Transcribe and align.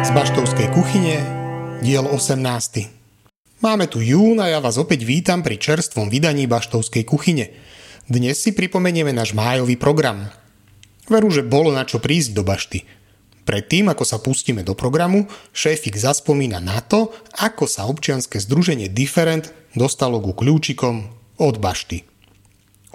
Z 0.00 0.10
Baštovskej 0.16 0.72
kuchyne, 0.72 1.20
diel 1.84 2.08
18. 2.08 2.40
Máme 3.60 3.84
tu 3.84 4.00
jún 4.00 4.40
a 4.40 4.48
ja 4.48 4.64
vás 4.64 4.80
opäť 4.80 5.04
vítam 5.04 5.44
pri 5.44 5.60
čerstvom 5.60 6.08
vydaní 6.08 6.48
Baštovskej 6.48 7.04
kuchyne. 7.04 7.52
Dnes 8.08 8.40
si 8.40 8.56
pripomenieme 8.56 9.12
náš 9.12 9.36
májový 9.36 9.76
program. 9.76 10.32
Veru, 11.04 11.28
že 11.28 11.44
bolo 11.44 11.68
na 11.68 11.84
čo 11.84 12.00
prísť 12.00 12.32
do 12.32 12.48
Bašty. 12.48 12.88
Predtým, 13.44 13.92
ako 13.92 14.08
sa 14.08 14.16
pustíme 14.24 14.64
do 14.64 14.72
programu, 14.72 15.28
šéfik 15.52 16.00
zaspomína 16.00 16.64
na 16.64 16.80
to, 16.80 17.12
ako 17.36 17.68
sa 17.68 17.84
občianske 17.84 18.40
združenie 18.40 18.88
Different 18.88 19.52
dostalo 19.76 20.16
ku 20.24 20.32
kľúčikom 20.32 21.12
od 21.36 21.60
Bašty. 21.60 22.08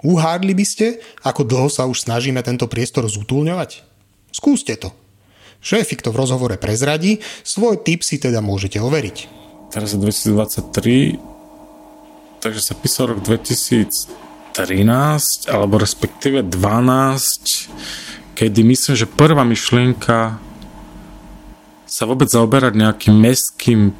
Uhádli 0.02 0.58
by 0.58 0.66
ste, 0.66 0.98
ako 1.22 1.46
dlho 1.46 1.70
sa 1.70 1.86
už 1.86 2.02
snažíme 2.02 2.42
tento 2.42 2.66
priestor 2.66 3.06
zútulňovať? 3.06 3.89
Skúste 4.30 4.74
to. 4.78 4.94
Šéfik 5.60 6.00
to 6.00 6.14
v 6.14 6.20
rozhovore 6.24 6.56
prezradí, 6.56 7.20
svoj 7.44 7.84
tip 7.84 8.00
si 8.00 8.16
teda 8.16 8.40
môžete 8.40 8.80
overiť 8.80 9.40
teraz 9.70 9.94
je 9.94 10.02
2023, 10.02 11.22
takže 12.42 12.60
sa 12.60 12.74
písal 12.74 13.14
rok 13.14 13.22
2013, 13.22 14.10
alebo 15.46 15.78
respektíve 15.78 16.42
12, 16.42 17.70
kedy 18.34 18.60
myslím, 18.66 18.94
že 18.98 19.06
prvá 19.06 19.46
myšlienka 19.46 20.42
sa 21.86 22.02
vôbec 22.06 22.26
zaoberať 22.26 22.74
nejakým 22.74 23.14
mestským 23.14 23.94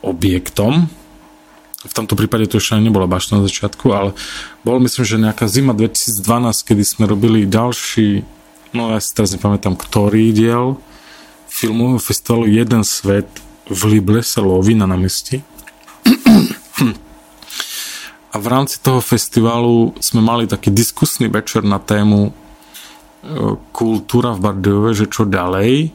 objektom, 0.00 0.88
v 1.84 1.92
tomto 1.92 2.16
prípade 2.16 2.48
to 2.48 2.56
ešte 2.56 2.80
nebola 2.80 3.04
bašta 3.04 3.36
na 3.36 3.44
začiatku, 3.44 3.92
ale 3.92 4.16
bol 4.64 4.80
myslím, 4.80 5.04
že 5.04 5.20
nejaká 5.20 5.44
zima 5.52 5.76
2012, 5.76 6.64
kedy 6.64 6.80
sme 6.80 7.04
robili 7.04 7.44
ďalší, 7.44 8.24
no 8.74 8.90
ja 8.90 8.98
si 8.98 9.14
teraz 9.14 9.30
nepamätám, 9.32 9.78
ktorý 9.78 10.34
diel 10.34 10.76
filmového 11.54 12.02
festivalu 12.02 12.50
Jeden 12.50 12.82
svet 12.82 13.30
v 13.70 13.96
Lible 13.96 14.20
sa 14.26 14.42
loví 14.42 14.74
na 14.74 14.90
námestí. 14.90 15.40
A 18.34 18.36
v 18.42 18.46
rámci 18.50 18.82
toho 18.82 18.98
festivalu 18.98 19.94
sme 20.02 20.18
mali 20.18 20.50
taký 20.50 20.74
diskusný 20.74 21.30
večer 21.30 21.62
na 21.62 21.78
tému 21.78 22.28
e, 22.28 22.32
kultúra 23.70 24.34
v 24.34 24.42
Bardejove, 24.42 24.90
že 24.90 25.06
čo 25.06 25.22
ďalej, 25.22 25.94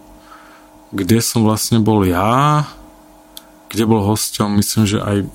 kde 0.95 1.17
som 1.19 1.43
vlastne 1.43 1.83
bol 1.83 2.07
ja, 2.07 2.63
kde 3.67 3.83
bol 3.83 4.07
hosťom, 4.07 4.55
myslím, 4.55 4.87
že 4.87 5.03
aj 5.03 5.27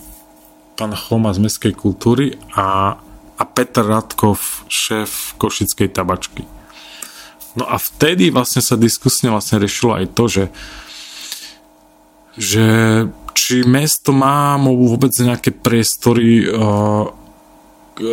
pán 0.81 0.97
Choma 0.97 1.37
z 1.37 1.45
Mestskej 1.45 1.77
kultúry 1.77 2.41
a, 2.57 2.97
a 3.37 3.43
Petr 3.45 3.85
Radkov, 3.85 4.65
šéf 4.73 5.37
Košickej 5.37 5.93
tabačky. 5.93 6.54
No 7.55 7.65
a 7.67 7.79
vtedy 7.79 8.35
vlastne 8.35 8.59
sa 8.61 8.75
diskusne 8.75 9.31
vlastne 9.31 9.63
riešilo 9.63 9.95
aj 9.95 10.07
to, 10.15 10.25
že 10.27 10.45
že 12.35 12.67
či 13.35 13.63
mesto 13.63 14.11
má 14.11 14.59
vôbec 14.59 15.15
nejaké 15.15 15.55
priestory, 15.55 16.43
uh, 16.43 17.07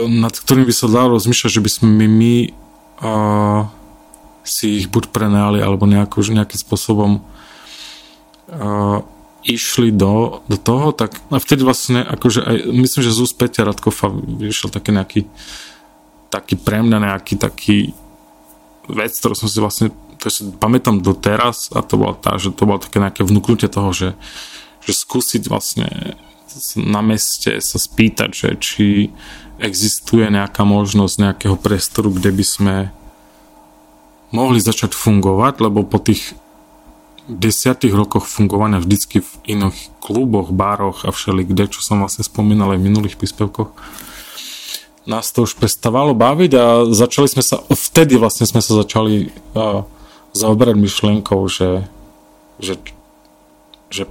nad 0.05 0.33
ktorým 0.33 0.69
by 0.69 0.73
sa 0.73 0.85
dalo 0.85 1.17
rozmýšľať, 1.17 1.51
že 1.57 1.63
by 1.65 1.69
sme 1.73 1.87
my, 1.89 2.07
my 2.07 2.35
uh, 3.01 3.61
si 4.45 4.81
ich 4.81 4.87
buď 4.93 5.09
prenajali 5.09 5.61
alebo 5.61 5.89
nejako, 5.89 6.21
nejakým 6.21 6.59
spôsobom 6.61 7.11
uh, 7.17 9.01
išli 9.41 9.89
do, 9.89 10.45
do 10.45 10.57
toho, 10.57 10.93
tak 10.93 11.17
a 11.33 11.41
vtedy 11.41 11.65
vlastne 11.65 12.05
akože 12.05 12.45
aj, 12.45 12.57
myslím, 12.69 13.01
že 13.01 13.13
z 13.13 13.21
úst 13.25 13.37
Peťa 13.41 13.65
Radkofa 13.65 14.13
vyšiel 14.13 14.69
taký 14.69 14.89
nejaký 14.93 15.21
taký 16.29 16.55
pre 16.55 16.85
mňa 16.85 16.97
nejaký 17.11 17.35
taký 17.41 17.77
vec, 18.89 19.11
ktorú 19.13 19.35
som 19.37 19.49
si 19.51 19.59
vlastne 19.61 19.87
to 20.21 20.29
si 20.29 20.45
pamätám 20.61 21.01
doteraz 21.01 21.73
a 21.73 21.81
to 21.81 21.97
bola 21.97 22.13
tá, 22.13 22.37
že 22.37 22.53
to 22.53 22.69
bolo 22.69 22.77
také 22.77 23.01
nejaké 23.01 23.25
vnúknutie 23.25 23.65
toho, 23.65 23.89
že, 23.89 24.13
že 24.85 24.93
skúsiť 24.93 25.49
vlastne 25.49 26.13
na 26.77 27.01
meste 27.01 27.57
sa 27.57 27.79
spýtať, 27.81 28.29
že 28.29 28.49
či 28.61 28.87
existuje 29.57 30.29
nejaká 30.29 30.61
možnosť 30.61 31.15
nejakého 31.17 31.57
priestoru, 31.57 32.13
kde 32.13 32.29
by 32.33 32.45
sme 32.45 32.75
mohli 34.29 34.59
začať 34.61 34.93
fungovať, 34.93 35.63
lebo 35.63 35.85
po 35.85 35.97
tých 35.97 36.37
desiatých 37.29 37.93
rokoch 37.93 38.25
fungovania 38.27 38.81
vždycky 38.81 39.21
v 39.21 39.31
iných 39.47 39.77
kluboch, 40.03 40.51
bároch 40.51 41.07
a 41.07 41.13
všeli 41.13 41.47
kde, 41.47 41.71
čo 41.71 41.79
som 41.79 42.01
vlastne 42.01 42.25
spomínal 42.25 42.75
aj 42.75 42.79
v 42.81 42.87
minulých 42.91 43.15
príspevkoch, 43.15 43.71
nás 45.05 45.33
to 45.33 45.49
už 45.49 45.57
prestávalo 45.57 46.13
baviť 46.13 46.51
a 46.53 46.65
začali 46.93 47.27
sme 47.29 47.41
sa, 47.41 47.57
vtedy 47.65 48.21
vlastne 48.21 48.45
sme 48.45 48.61
sa 48.61 48.77
začali 48.77 49.33
uh, 49.57 49.81
zaoberať 50.37 50.75
myšlienkou, 50.77 51.41
že, 51.49 51.89
že, 52.61 52.77
že 53.89 54.05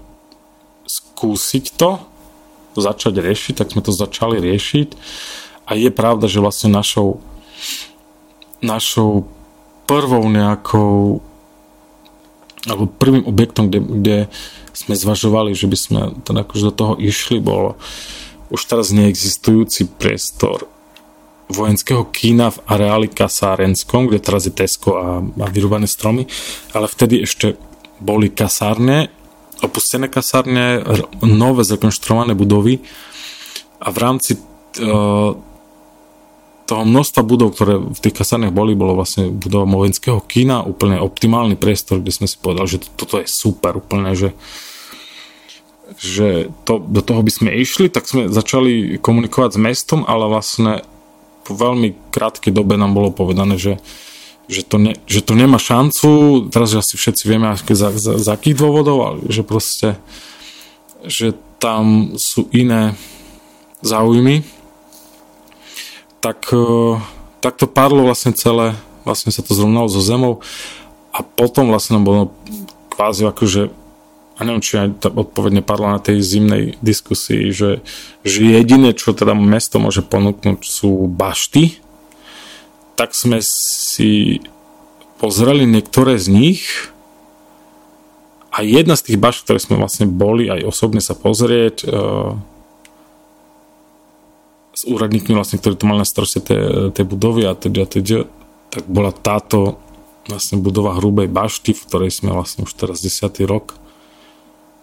skúsiť 0.87 1.79
to, 1.79 2.03
začať 2.75 3.23
riešiť, 3.23 3.55
tak 3.55 3.71
sme 3.71 3.83
to 3.83 3.95
začali 3.95 4.43
riešiť. 4.43 4.89
A 5.71 5.79
je 5.79 5.91
pravda, 5.95 6.27
že 6.27 6.43
vlastne 6.43 6.75
našou 6.75 7.23
našou 8.61 9.25
prvou 9.89 10.29
nejakou 10.29 11.25
alebo 12.69 12.85
prvým 12.85 13.25
objektom, 13.25 13.73
kde, 13.73 13.81
kde 13.81 14.19
sme 14.77 14.93
zvažovali, 14.93 15.57
že 15.57 15.65
by 15.65 15.79
sme 15.81 16.01
teda 16.29 16.45
akože 16.45 16.69
do 16.69 16.75
toho 16.77 16.93
išli, 17.01 17.41
bol 17.41 17.81
už 18.53 18.61
teraz 18.69 18.93
neexistujúci 18.93 19.89
priestor 19.97 20.69
vojenského 21.51 22.07
kína 22.09 22.55
v 22.55 22.63
areáli 22.71 23.09
kasárenskom, 23.11 24.07
kde 24.07 24.23
teraz 24.23 24.47
je 24.47 24.55
Tesco 24.55 24.97
a, 24.97 25.19
a 25.19 25.47
vyrúbané 25.51 25.91
stromy, 25.91 26.31
ale 26.73 26.87
vtedy 26.87 27.27
ešte 27.27 27.59
boli 28.01 28.33
kasárne, 28.33 29.13
opustené 29.61 30.09
kasárne, 30.09 30.81
nové 31.21 31.67
zrekonštruované 31.67 32.33
budovy 32.33 32.81
a 33.83 33.93
v 33.93 33.99
rámci 34.01 34.41
uh, 34.81 35.37
toho 36.65 36.87
množstva 36.87 37.23
budov, 37.27 37.59
ktoré 37.59 37.83
v 37.83 37.99
tých 37.99 38.15
kasárnech 38.15 38.55
boli, 38.55 38.79
bolo 38.79 38.95
vlastne 38.95 39.29
budova 39.35 39.67
vojenského 39.67 40.23
kína, 40.23 40.63
úplne 40.63 41.03
optimálny 41.03 41.59
priestor, 41.59 41.99
kde 41.99 42.15
sme 42.15 42.31
si 42.31 42.39
povedali, 42.39 42.71
že 42.71 42.79
toto 42.95 43.19
je 43.19 43.27
super, 43.27 43.77
úplne, 43.77 44.15
že 44.15 44.33
že 45.99 46.55
to, 46.63 46.79
do 46.79 47.03
toho 47.03 47.19
by 47.19 47.33
sme 47.35 47.51
išli, 47.51 47.91
tak 47.91 48.07
sme 48.07 48.31
začali 48.31 49.03
komunikovať 49.03 49.59
s 49.59 49.59
mestom, 49.59 50.01
ale 50.07 50.31
vlastne 50.31 50.87
po 51.45 51.53
veľmi 51.57 52.13
krátkej 52.13 52.53
dobe 52.55 52.77
nám 52.77 52.93
bolo 52.93 53.11
povedané, 53.11 53.57
že, 53.57 53.81
že, 54.47 54.63
to, 54.67 54.77
ne, 54.79 54.97
že 55.09 55.25
to 55.25 55.33
nemá 55.35 55.57
šancu, 55.57 56.47
teraz 56.53 56.75
asi 56.75 56.95
všetci 56.99 57.25
vieme, 57.27 57.53
za, 57.55 57.91
za, 57.95 58.13
za 58.19 58.31
akých 58.35 58.59
dôvodov, 58.59 58.99
ale 59.01 59.17
že 59.31 59.43
proste 59.43 59.97
že 61.05 61.33
tam 61.61 62.17
sú 62.21 62.49
iné 62.53 62.97
záujmy, 63.81 64.45
tak, 66.21 66.53
e, 66.53 67.01
tak 67.41 67.57
to 67.57 67.65
padlo 67.65 68.05
vlastne 68.05 68.37
celé, 68.37 68.77
vlastne 69.09 69.33
sa 69.33 69.41
to 69.41 69.57
zrovnalo 69.57 69.89
so 69.89 70.05
zemou. 70.05 70.45
A 71.11 71.25
potom 71.25 71.73
vlastne 71.73 71.99
bolo 72.01 72.37
kvázi 72.93 73.25
akože 73.27 73.73
a 74.41 74.49
neviem, 74.49 74.65
či 74.65 74.81
aj 74.81 75.05
tá 75.05 75.09
odpoveď 75.13 75.61
nepadla 75.61 75.95
na 75.95 76.01
tej 76.01 76.25
zimnej 76.25 76.81
diskusii, 76.81 77.53
že, 77.53 77.85
že 78.25 78.41
jediné, 78.41 78.97
čo 78.97 79.13
teda 79.13 79.37
mesto 79.37 79.77
môže 79.77 80.01
ponúknuť 80.01 80.65
sú 80.65 81.05
bašty, 81.05 81.77
tak 82.97 83.13
sme 83.13 83.45
si 83.45 84.41
pozreli 85.21 85.69
niektoré 85.69 86.17
z 86.17 86.33
nich 86.33 86.65
a 88.49 88.65
jedna 88.65 88.97
z 88.97 89.13
tých 89.13 89.21
bašt, 89.21 89.45
ktoré 89.45 89.61
sme 89.61 89.77
vlastne 89.77 90.09
boli 90.09 90.49
aj 90.49 90.65
osobne 90.65 91.05
sa 91.05 91.13
pozrieť 91.13 91.85
uh, 91.85 92.33
s 94.73 94.89
úradníkmi 94.89 95.37
vlastne, 95.37 95.61
ktorí 95.61 95.77
to 95.77 95.85
mali 95.85 96.01
na 96.01 96.09
starosti 96.09 96.41
tie 96.97 97.05
budovy 97.05 97.45
a 97.45 97.53
teda, 97.53 97.85
teda, 97.85 98.25
tak 98.73 98.89
bola 98.89 99.13
táto 99.13 99.77
vlastne 100.25 100.65
budova 100.65 100.97
hrubej 100.97 101.29
bašty, 101.29 101.77
v 101.77 101.85
ktorej 101.85 102.11
sme 102.17 102.33
vlastne 102.33 102.65
už 102.65 102.73
teraz 102.73 103.05
10. 103.05 103.29
rok 103.45 103.77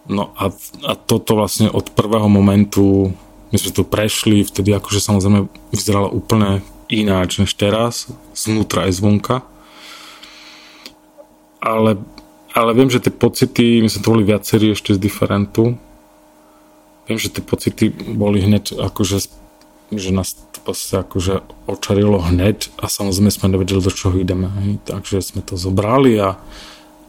No 0.07 0.31
a, 0.39 0.51
a 0.88 0.94
toto 0.95 1.36
vlastne 1.36 1.68
od 1.68 1.92
prvého 1.92 2.31
momentu 2.31 3.12
my 3.51 3.56
sme 3.56 3.71
tu 3.71 3.83
prešli, 3.88 4.44
vtedy 4.44 4.75
akože 4.75 5.00
samozrejme 5.00 5.48
vyzeralo 5.71 6.12
úplne 6.12 6.63
ináč 6.88 7.39
než 7.39 7.56
teraz, 7.56 8.07
znútra 8.36 8.88
aj 8.88 8.92
zvonka. 8.95 9.36
Ale, 11.59 12.00
ale 12.56 12.71
viem, 12.75 12.88
že 12.92 13.04
tie 13.04 13.12
pocity, 13.12 13.83
my 13.83 13.88
sme 13.92 14.04
to 14.04 14.12
boli 14.12 14.24
viacerí 14.24 14.71
ešte 14.71 14.95
z 14.95 15.00
diferentu, 15.00 15.75
viem, 17.07 17.19
že 17.19 17.31
tie 17.31 17.44
pocity 17.44 17.92
boli 17.92 18.44
hneď 18.44 18.80
akože 18.80 19.48
že 19.88 20.12
nás 20.12 20.36
to 20.36 20.60
proste 20.68 21.00
akože 21.00 21.48
očarilo 21.63 22.19
hneď 22.19 22.75
a 22.75 22.92
samozrejme 22.92 23.31
sme 23.31 23.56
nevedeli, 23.56 23.80
do 23.80 23.88
čoho 23.88 24.19
ideme. 24.19 24.51
Hej. 24.60 24.83
Takže 24.83 25.24
sme 25.24 25.39
to 25.39 25.56
zobrali 25.56 26.19
a, 26.19 26.36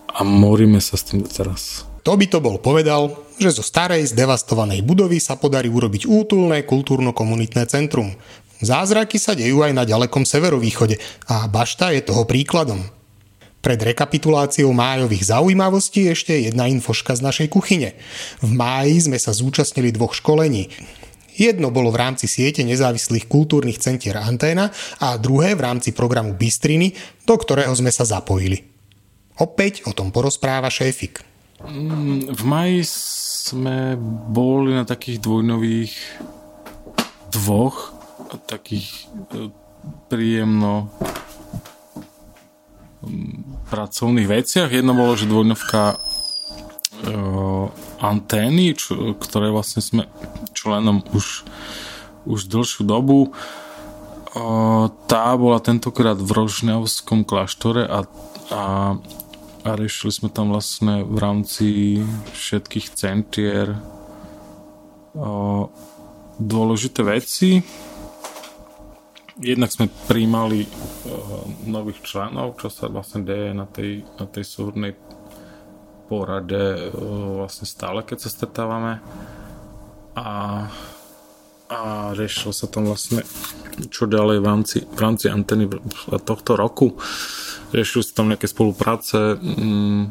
a 0.06 0.20
moríme 0.22 0.78
sa 0.78 0.94
s 0.94 1.10
tým 1.10 1.26
teraz. 1.26 1.88
To 2.06 2.12
by 2.14 2.26
to 2.30 2.38
bol 2.38 2.56
povedal, 2.62 3.14
že 3.38 3.54
zo 3.54 3.62
starej 3.62 4.10
zdevastovanej 4.10 4.82
budovy 4.82 5.22
sa 5.22 5.38
podarí 5.38 5.70
urobiť 5.70 6.06
útulné 6.10 6.66
kultúrno-komunitné 6.66 7.66
centrum. 7.70 8.14
Zázraky 8.58 9.22
sa 9.22 9.38
dejú 9.38 9.62
aj 9.62 9.70
na 9.70 9.86
ďalekom 9.86 10.26
severovýchode 10.26 10.98
a 11.30 11.46
Bašta 11.46 11.94
je 11.94 12.02
toho 12.02 12.26
príkladom. 12.26 12.82
Pred 13.58 13.94
rekapituláciou 13.94 14.70
májových 14.70 15.34
zaujímavostí 15.34 16.10
ešte 16.10 16.34
jedna 16.46 16.70
infoška 16.70 17.14
z 17.18 17.22
našej 17.22 17.48
kuchyne. 17.50 17.94
V 18.42 18.50
máji 18.54 19.10
sme 19.10 19.18
sa 19.18 19.34
zúčastnili 19.34 19.90
dvoch 19.94 20.14
školení. 20.14 20.70
Jedno 21.38 21.70
bolo 21.70 21.94
v 21.94 22.02
rámci 22.02 22.26
siete 22.26 22.66
nezávislých 22.66 23.30
kultúrnych 23.30 23.78
centier 23.78 24.18
Anténa 24.18 24.74
a 24.98 25.14
druhé 25.14 25.54
v 25.54 25.62
rámci 25.62 25.94
programu 25.94 26.34
Bystriny, 26.34 26.98
do 27.22 27.38
ktorého 27.38 27.70
sme 27.78 27.94
sa 27.94 28.02
zapojili. 28.02 28.66
Opäť 29.38 29.86
o 29.86 29.94
tom 29.94 30.10
porozpráva 30.10 30.66
šéfik. 30.66 31.22
Mm, 31.66 32.31
v 32.31 32.43
maji 32.46 32.81
sme 32.87 33.99
boli 34.31 34.76
na 34.76 34.87
takých 34.87 35.19
dvojnových 35.19 35.94
dvoch 37.34 37.99
takých 38.49 39.08
e, 39.32 39.49
príjemno 40.08 40.93
pracovných 43.69 44.28
veciach. 44.28 44.69
Jedno 44.72 44.93
bolo, 44.96 45.14
že 45.14 45.31
dvojnovka 45.31 45.96
uh, 45.96 47.70
antény, 48.02 48.75
čo, 48.75 49.14
ktoré 49.14 49.54
vlastne 49.54 49.81
sme 49.81 50.02
členom 50.56 51.04
už, 51.14 51.46
už 52.26 52.40
dlhšiu 52.50 52.82
dobu. 52.84 53.31
Uh, 54.34 54.93
tá 55.06 55.31
bola 55.38 55.62
tentokrát 55.62 56.19
v 56.19 56.26
Rožňavskom 56.26 57.25
kláštore 57.25 57.87
a, 57.87 58.04
a, 58.50 58.62
a 59.66 59.75
riešili 59.75 60.12
sme 60.14 60.28
tam 60.31 60.55
vlastne 60.55 61.02
v 61.02 61.16
rámci 61.19 61.66
všetkých 62.37 62.87
centier 62.94 63.75
dôležité 66.38 67.00
veci. 67.02 67.58
Jednak 69.38 69.70
sme 69.70 69.90
príjmali 70.06 70.66
nových 71.66 72.02
členov, 72.02 72.58
čo 72.58 72.70
sa 72.70 72.90
vlastne 72.90 73.22
deje 73.22 73.55
na 73.55 73.66
tej, 73.70 74.02
na 74.19 74.26
tej 74.26 74.44
súhrnej 74.46 74.99
porade 76.08 76.90
vlastne 77.38 77.66
stále, 77.69 78.02
keď 78.02 78.19
sa 78.19 78.31
stretávame. 78.32 78.99
A, 80.19 80.66
a 81.68 82.12
riešilo 82.16 82.52
sa 82.56 82.66
tam 82.66 82.88
vlastne 82.88 83.20
čo 83.92 84.10
ďalej 84.10 84.42
v 84.42 84.46
rámci, 84.46 84.76
v 84.82 84.98
rámci 84.98 85.30
anteny 85.30 85.70
tohto 86.26 86.58
roku. 86.58 86.98
Riešili 87.70 88.02
sa 88.02 88.12
tam 88.24 88.32
nejaké 88.32 88.50
spolupráce 88.50 89.38
um, 89.38 90.10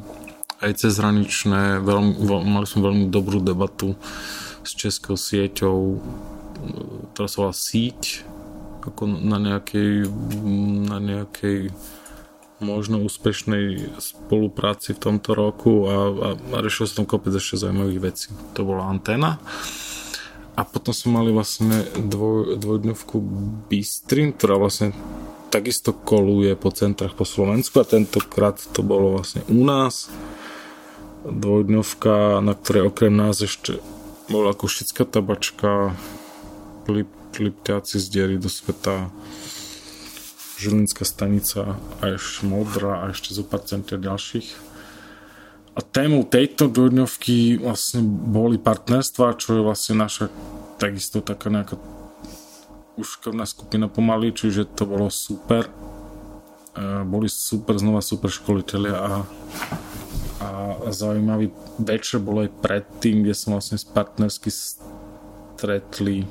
aj 0.63 0.88
cezhraničné, 0.88 1.83
veľmi, 1.83 2.13
veľ, 2.24 2.39
mali 2.45 2.65
sme 2.69 2.81
veľmi 2.88 3.06
dobrú 3.12 3.44
debatu 3.44 3.98
s 4.63 4.71
českou 4.77 5.19
sieťou, 5.19 6.00
ktorá 7.13 7.27
sa 7.27 7.38
volá 7.44 7.54
Síť, 7.54 8.24
ako 8.88 9.04
na 9.06 9.38
nejakej, 9.38 10.07
na 10.88 10.98
nejakej 11.04 11.75
možno 12.57 13.06
úspešnej 13.06 14.00
spolupráci 14.01 14.98
v 14.98 15.01
tomto 15.01 15.38
roku 15.38 15.86
a, 15.86 15.95
a, 16.09 16.30
a 16.33 16.57
riešil 16.63 16.89
som 16.89 17.06
kopec 17.06 17.36
ešte 17.36 17.62
zaujímavých 17.62 18.01
vecí. 18.01 18.27
To 18.57 18.65
bola 18.65 18.89
anténa. 18.89 19.38
A 20.57 20.65
potom 20.65 20.89
sme 20.89 21.21
mali 21.21 21.30
vlastne 21.30 21.86
dvoj, 21.94 22.57
dvojdňovku 22.57 23.15
Bystrin, 23.69 24.33
ktorá 24.33 24.57
vlastne 24.57 24.89
takisto 25.54 25.94
koluje 25.94 26.57
po 26.57 26.74
centrách 26.74 27.13
po 27.13 27.30
Slovensku 27.30 27.77
a 27.77 27.86
tentokrát 27.86 28.57
to 28.74 28.81
bolo 28.81 29.21
vlastne 29.21 29.45
u 29.54 29.62
nás. 29.62 30.09
Dvojdňovka, 31.30 32.42
na 32.42 32.57
ktorej 32.57 32.89
okrem 32.89 33.13
nás 33.13 33.38
ešte 33.38 33.77
bola 34.33 34.57
Košická 34.57 35.06
tabačka, 35.06 35.94
Lip, 36.89 37.12
Lipťáci 37.38 38.01
z 38.01 38.06
diery 38.09 38.36
do 38.42 38.50
sveta, 38.50 39.13
Žilinská 40.57 41.06
stanica 41.06 41.77
a 42.01 42.18
ešte 42.18 42.50
Modra 42.50 43.06
a 43.06 43.13
ešte 43.13 43.30
zo 43.30 43.45
pár 43.45 43.62
centier 43.62 44.01
ďalších. 44.01 44.77
A 45.78 45.80
témou 45.86 46.26
tejto 46.26 46.74
dvojdňovky 46.74 47.62
vlastne 47.62 48.02
boli 48.02 48.58
partnerstva, 48.58 49.38
čo 49.38 49.62
je 49.62 49.62
vlastne 49.62 50.02
naša 50.02 50.34
takisto 50.82 51.22
taká 51.22 51.54
nejaká 51.54 51.78
už 52.98 53.22
krvná 53.22 53.46
skupina 53.46 53.86
pomaly, 53.86 54.34
čiže 54.34 54.66
to 54.74 54.90
bolo 54.90 55.14
super. 55.14 55.70
E, 56.74 57.06
boli 57.06 57.30
super, 57.30 57.78
znova 57.78 58.02
super 58.02 58.34
školiteľia 58.34 58.96
a, 58.98 59.06
a, 59.06 59.14
zaujímavý 60.90 61.54
večer 61.78 62.26
bol 62.26 62.42
aj 62.42 62.58
predtým, 62.58 63.22
kde 63.22 63.38
som 63.38 63.54
vlastne 63.54 63.78
s 63.78 63.86
partnersky 63.86 64.50
stretli 64.50 66.26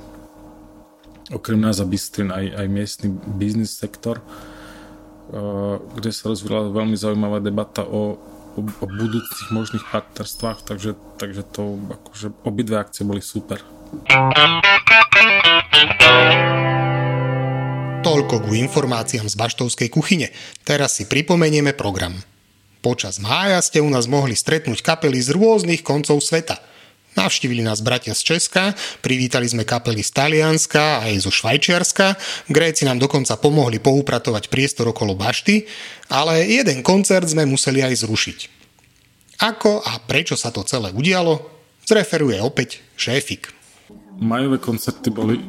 okrem 1.31 1.59
nás 1.59 1.83
a 1.83 1.87
Bystrin 1.87 2.31
aj, 2.31 2.55
aj 2.55 2.67
miestny 2.71 3.09
biznis 3.11 3.75
sektor, 3.75 4.23
uh, 4.23 5.83
kde 5.99 6.15
sa 6.15 6.31
rozvíjala 6.31 6.71
veľmi 6.71 6.95
zaujímavá 6.95 7.43
debata 7.43 7.83
o, 7.83 8.15
o, 8.57 8.61
o 8.65 8.87
budúcich 8.89 9.53
možných 9.53 9.85
partnerstvách, 9.93 10.65
takže, 10.65 10.97
takže 11.21 11.43
to 11.47 11.77
akože 11.77 12.33
obidve 12.43 12.81
akcie 12.81 13.05
boli 13.05 13.21
super. 13.21 13.61
Toľko 18.03 18.35
ku 18.43 18.51
informáciám 18.57 19.29
z 19.29 19.35
Baštovskej 19.37 19.93
kuchyne. 19.93 20.33
Teraz 20.65 20.99
si 20.99 21.05
pripomenieme 21.05 21.77
program. 21.77 22.17
Počas 22.81 23.19
mája 23.19 23.59
ste 23.61 23.83
u 23.83 23.91
nás 23.91 24.07
mohli 24.07 24.39
stretnúť 24.39 24.81
kapely 24.81 25.19
z 25.19 25.35
rôznych 25.37 25.85
koncov 25.85 26.25
sveta– 26.25 26.59
Navštívili 27.17 27.65
nás 27.65 27.81
bratia 27.81 28.13
z 28.13 28.37
Česka, 28.37 28.77
privítali 29.01 29.49
sme 29.49 29.65
kapely 29.65 30.05
z 30.05 30.13
Talianska 30.13 31.01
a 31.01 31.09
aj 31.09 31.25
zo 31.25 31.33
Švajčiarska, 31.33 32.13
Gréci 32.53 32.85
nám 32.85 33.01
dokonca 33.01 33.41
pomohli 33.41 33.81
poupratovať 33.81 34.53
priestor 34.53 34.93
okolo 34.93 35.17
bašty, 35.17 35.65
ale 36.13 36.45
jeden 36.45 36.85
koncert 36.85 37.25
sme 37.25 37.49
museli 37.49 37.81
aj 37.81 38.05
zrušiť. 38.05 38.39
Ako 39.41 39.81
a 39.81 39.97
prečo 40.05 40.37
sa 40.37 40.53
to 40.53 40.61
celé 40.69 40.93
udialo, 40.93 41.41
zreferuje 41.89 42.37
opäť 42.45 42.85
šéfik. 43.01 43.49
Majové 44.21 44.61
koncerty 44.61 45.09
boli 45.09 45.41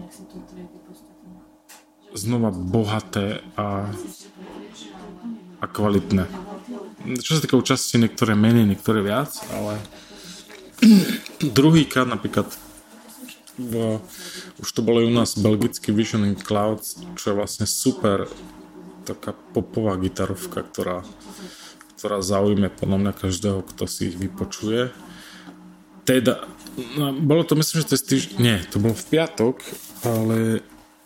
znova 2.16 2.52
bohaté 2.52 3.44
a, 3.60 3.92
a 5.60 5.66
kvalitné. 5.68 6.28
Čo 7.20 7.38
sa 7.38 7.44
týka 7.44 7.60
účasti, 7.60 8.00
niektoré 8.00 8.36
menej, 8.36 8.68
niektoré 8.68 9.00
viac, 9.00 9.31
ale 9.52 9.80
Druhýkrát 11.41 12.06
napríklad 12.06 12.50
v, 13.57 13.97
už 14.62 14.69
to 14.69 14.85
bolo 14.85 15.01
u 15.01 15.09
nás 15.09 15.33
belgický 15.33 15.89
Vision 15.89 16.29
in 16.29 16.38
Clouds, 16.38 17.01
čo 17.18 17.33
je 17.33 17.38
vlastne 17.38 17.65
super 17.65 18.29
taká 19.07 19.33
popová 19.33 19.97
gitarovka, 19.97 20.62
ktorá, 20.62 21.01
ktorá 21.97 22.21
zaujme 22.21 22.69
podľa 22.69 22.97
mňa 23.01 23.13
každého, 23.18 23.65
kto 23.65 23.83
si 23.89 24.13
ich 24.13 24.15
vypočuje. 24.19 24.93
Teda, 26.05 26.46
no, 27.00 27.17
bolo 27.17 27.41
to 27.43 27.57
myslím, 27.57 27.81
že 27.81 27.89
to 27.89 27.96
je 27.98 28.03
týždeň, 28.05 28.36
nie, 28.38 28.57
to 28.69 28.77
bolo 28.77 28.93
v 28.93 29.07
piatok, 29.10 29.55
ale 30.05 30.62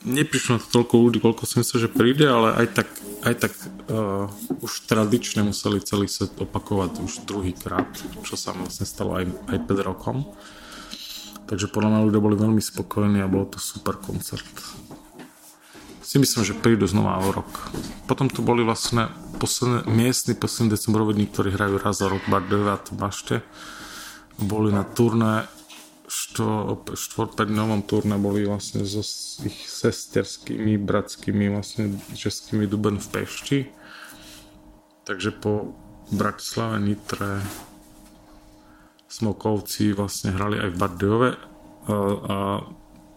neprišlo 0.05 0.58
na 0.58 0.62
to 0.62 0.81
toľko 0.81 0.96
ľudí, 0.98 1.17
koľko 1.22 1.46
som 1.46 1.62
myslel, 1.62 1.88
že 1.88 1.93
príde, 1.93 2.25
ale 2.25 2.58
aj 2.58 2.67
tak, 2.74 2.89
aj 3.22 3.36
tak 3.38 3.53
uh, 3.89 4.25
už 4.62 4.89
tradične 4.89 5.46
museli 5.46 5.81
celý 5.81 6.10
set 6.10 6.34
opakovať 6.38 7.01
už 7.01 7.25
druhý 7.29 7.53
krát, 7.53 7.89
čo 8.25 8.34
sa 8.34 8.53
vlastne 8.53 8.89
stalo 8.89 9.17
aj, 9.17 9.29
aj 9.50 9.58
5 9.70 9.89
rokom. 9.89 10.25
Takže 11.46 11.67
podľa 11.67 11.89
mňa 11.91 12.05
ľudia 12.08 12.22
boli 12.24 12.36
veľmi 12.39 12.63
spokojní 12.63 13.20
a 13.20 13.27
bol 13.27 13.43
to 13.46 13.60
super 13.60 14.00
koncert. 14.00 14.48
Si 16.00 16.20
myslím, 16.20 16.43
že 16.43 16.58
prídu 16.58 16.88
znova 16.88 17.20
o 17.24 17.31
rok. 17.31 17.51
Potom 18.08 18.27
tu 18.27 18.43
boli 18.43 18.63
vlastne 18.63 19.12
posledné, 19.39 19.88
miestni 19.88 20.36
poslední 20.36 20.75
decembroví 20.75 21.15
dní, 21.15 21.27
ktorí 21.27 21.55
hrajú 21.55 21.75
raz 21.79 22.00
za 22.00 22.08
rok 22.12 22.24
bar 22.27 22.43
9 22.48 22.96
Bašte. 22.96 23.43
Boli 24.39 24.72
na 24.72 24.84
turné 24.84 25.48
što, 26.11 26.75
4-5 26.91 27.47
dňovom 27.47 27.87
turné 27.87 28.19
boli 28.19 28.43
vlastne 28.43 28.83
so 28.83 28.99
ich 29.47 29.63
sesterskými, 29.63 30.75
bratskými 30.75 31.47
vlastne 31.47 31.95
českými 32.11 32.67
Duben 32.67 32.99
v 32.99 33.07
Pešti. 33.07 33.59
Takže 35.07 35.31
po 35.31 35.71
Bratislave, 36.11 36.83
Nitre, 36.83 37.39
Smokovci 39.07 39.95
vlastne 39.95 40.35
hrali 40.35 40.59
aj 40.59 40.69
v 40.75 40.79
Bardejove 40.79 41.31
a, 41.31 41.39
a 42.27 42.37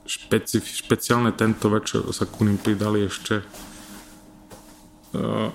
špeci, 0.06 0.62
špeciálne 0.62 1.34
tento 1.34 1.66
večer 1.74 2.06
sa 2.14 2.30
ku 2.30 2.46
ním 2.46 2.62
pridali 2.62 3.10
ešte 3.10 3.42
uh, 5.18 5.50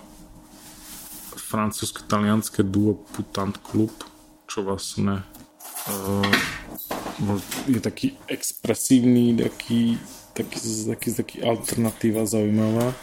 francúzsko-talianské 1.39 2.67
duo 2.67 2.99
Putant 3.15 3.55
Club, 3.63 3.95
čo 4.47 4.63
vlastne 4.67 5.23
uh, 5.87 6.59
je 7.67 7.79
taký 7.79 8.15
expresívny, 8.27 9.35
taký, 9.35 9.99
taký, 10.33 10.57
taký, 10.87 11.09
taký 11.13 11.37
alternatíva 11.43 12.23
zaujímavá. 12.23 12.95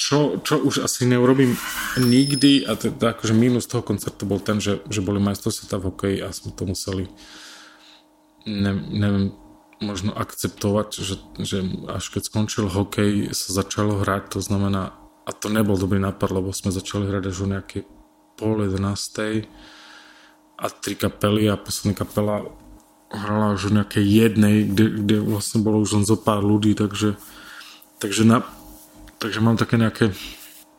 Čo, 0.00 0.40
čo 0.40 0.56
už 0.64 0.88
asi 0.88 1.04
neurobím 1.04 1.52
nikdy 2.00 2.64
a 2.64 2.72
teda 2.72 3.12
akože 3.12 3.36
mínus 3.36 3.68
toho 3.68 3.84
koncertu 3.84 4.24
bol 4.24 4.40
ten, 4.40 4.56
že, 4.56 4.80
že 4.88 5.04
boli 5.04 5.20
majstrovstvá 5.20 5.76
v 5.76 5.86
hokeji 5.92 6.18
a 6.24 6.32
sme 6.32 6.56
to 6.56 6.64
museli 6.64 7.04
ne, 8.48 8.72
neviem, 8.72 9.36
možno 9.80 10.12
akceptovať, 10.12 10.88
že, 11.00 11.14
že 11.40 11.58
až 11.88 12.04
keď 12.12 12.22
skončil 12.28 12.68
hokej 12.68 13.32
sa 13.32 13.64
začalo 13.64 14.00
hrať, 14.00 14.36
to 14.36 14.40
znamená 14.40 14.96
a 15.24 15.30
to 15.32 15.52
nebol 15.52 15.76
dobrý 15.76 16.00
nápad, 16.00 16.32
lebo 16.32 16.52
sme 16.52 16.72
začali 16.72 17.08
hrať 17.08 17.24
až 17.32 17.36
o 17.44 17.46
nejaké 17.48 17.78
pol 18.40 18.64
11. 18.64 18.80
a 20.60 20.66
tri 20.68 20.94
kapely 20.96 21.48
a 21.48 21.60
posledná 21.60 21.96
kapela 21.96 22.44
hrala 23.10 23.58
už 23.58 23.70
o 23.70 23.74
nejakej 23.74 24.06
jednej, 24.06 24.64
kde, 24.64 24.84
kde 25.02 25.16
vlastne 25.20 25.60
bolo 25.60 25.82
už 25.82 26.00
len 26.00 26.04
zo 26.06 26.14
pár 26.14 26.46
ľudí, 26.46 26.78
takže, 26.78 27.18
takže, 27.98 28.22
na, 28.22 28.46
takže 29.18 29.42
mám 29.42 29.58
také 29.58 29.76
nejaké 29.76 30.14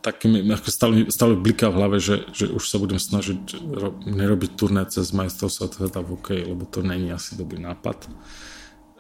také 0.02 0.26
mi 0.26 0.42
stále, 0.66 1.06
stále 1.14 1.38
bliká 1.38 1.70
v 1.70 1.78
hlave, 1.78 1.98
že, 2.02 2.26
že 2.34 2.50
už 2.50 2.66
sa 2.66 2.82
budem 2.82 2.98
snažiť 2.98 3.54
ro, 3.78 3.94
nerobiť 4.02 4.58
turné 4.58 4.84
cez 4.90 5.14
majstrovstvo 5.14 5.70
sveta 5.70 6.02
v 6.02 6.18
hokeji, 6.18 6.44
lebo 6.50 6.66
to 6.66 6.82
není 6.82 7.14
asi 7.14 7.38
dobrý 7.38 7.62
nápad. 7.62 8.10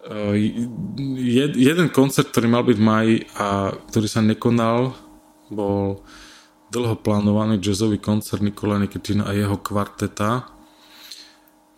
Uh, 0.02 0.38
jed, 1.18 1.58
jeden 1.58 1.90
koncert, 1.90 2.30
ktorý 2.30 2.48
mal 2.54 2.64
byť 2.66 2.78
v 2.78 2.86
maji 2.86 3.16
a 3.34 3.74
ktorý 3.90 4.08
sa 4.08 4.22
nekonal, 4.22 4.94
bol 5.50 6.06
dlho 6.72 6.96
plánovaný 7.02 7.60
jazzový 7.60 8.00
koncert 8.00 8.40
Nikola 8.40 8.80
Nikitina 8.80 9.28
a 9.28 9.36
jeho 9.36 9.60
kvarteta. 9.60 10.48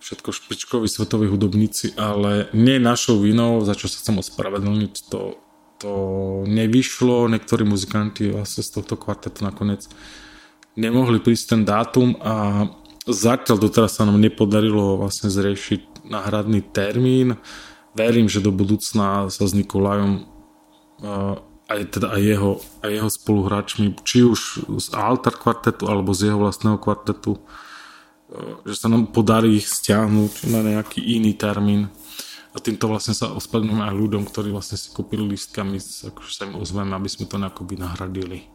Všetko 0.04 0.36
špičkoví 0.36 0.92
svetoví 0.92 1.32
hudobníci, 1.32 1.96
ale 1.96 2.52
nie 2.52 2.76
našou 2.76 3.24
vinou, 3.24 3.64
za 3.64 3.72
čo 3.72 3.88
sa 3.88 4.04
chcem 4.04 4.20
ospravedlniť, 4.20 4.94
to, 5.08 5.40
to 5.80 5.94
nevyšlo. 6.44 7.32
Niektorí 7.32 7.64
muzikanti 7.64 8.36
vlastne 8.36 8.68
z 8.68 8.70
tohto 8.76 9.00
kvartetu 9.00 9.48
nakoniec 9.48 9.88
nemohli 10.76 11.24
prísť 11.24 11.56
ten 11.56 11.62
dátum 11.64 12.20
a 12.20 12.68
zatiaľ 13.08 13.64
doteraz 13.64 13.96
sa 13.96 14.04
nám 14.04 14.20
nepodarilo 14.20 15.00
vlastne 15.00 15.32
zriešiť 15.32 16.04
náhradný 16.12 16.60
termín. 16.60 17.40
Verím, 17.96 18.28
že 18.28 18.44
do 18.44 18.52
budúcna 18.52 19.32
sa 19.32 19.44
s 19.48 19.54
Nikolajom 19.56 20.28
aj, 21.68 21.80
teda 21.96 22.12
aj, 22.12 22.22
jeho, 22.22 22.52
aj 22.84 22.92
jeho 22.92 23.10
spoluhráčmi, 23.12 23.86
či 24.04 24.28
už 24.28 24.68
z 24.84 24.88
Altar 24.92 25.40
kvartetu 25.40 25.88
alebo 25.88 26.12
z 26.12 26.32
jeho 26.32 26.40
vlastného 26.44 26.76
kvartetu, 26.76 27.40
e, 27.40 27.42
že 28.66 28.76
sa 28.78 28.90
nám 28.90 29.14
podarí 29.14 29.62
ich 29.62 29.70
stiahnuť 29.70 30.50
na 30.50 30.66
nejaký 30.66 31.00
iný 31.02 31.38
termín. 31.38 31.94
A 32.54 32.62
týmto 32.62 32.86
vlastne 32.86 33.18
sa 33.18 33.34
ospravedlňujem 33.34 33.82
aj 33.82 33.94
ľuďom, 33.98 34.24
ktorí 34.30 34.54
vlastne 34.54 34.78
si 34.78 34.94
kúpili 34.94 35.26
lístkami, 35.26 35.82
akože 35.82 36.32
sa 36.34 36.46
im 36.46 36.58
ozveme, 36.62 36.94
aby 36.94 37.10
sme 37.10 37.26
to 37.26 37.38
by 37.42 37.76
nahradili. 37.78 38.46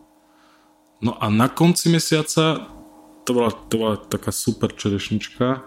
No 1.03 1.19
a 1.19 1.31
na 1.31 1.51
konci 1.51 1.91
mesiaca 1.91 2.71
to 3.27 3.31
bola, 3.35 3.51
to 3.51 3.75
bola 3.75 3.95
taká 3.99 4.31
super 4.31 4.71
čerešnička. 4.71 5.67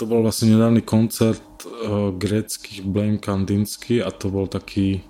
To 0.00 0.04
bol 0.04 0.24
vlastne 0.24 0.52
nedávny 0.52 0.84
koncert 0.84 1.44
uh, 1.64 2.12
gréckých 2.12 2.84
Blame 2.84 3.20
Kandinsky 3.20 4.04
a 4.04 4.12
to 4.12 4.32
bol 4.32 4.48
taký 4.48 5.04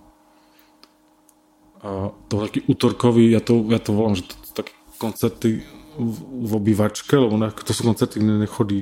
a 1.82 2.14
to 2.30 2.30
bol 2.30 2.46
taký 2.46 2.62
útorkový, 2.70 3.34
ja 3.34 3.42
to, 3.42 3.66
ja 3.66 3.82
to 3.82 3.90
volám, 3.90 4.14
že 4.14 4.30
to, 4.30 4.34
to 4.38 4.50
také 4.62 4.74
koncerty 5.02 5.66
v, 5.96 6.16
v 6.48 6.52
obývačke, 6.56 7.14
lebo 7.16 7.36
ne, 7.36 7.52
to 7.52 7.72
sú 7.72 7.84
koncerty, 7.84 8.20
kde 8.20 8.44
nechodí 8.44 8.78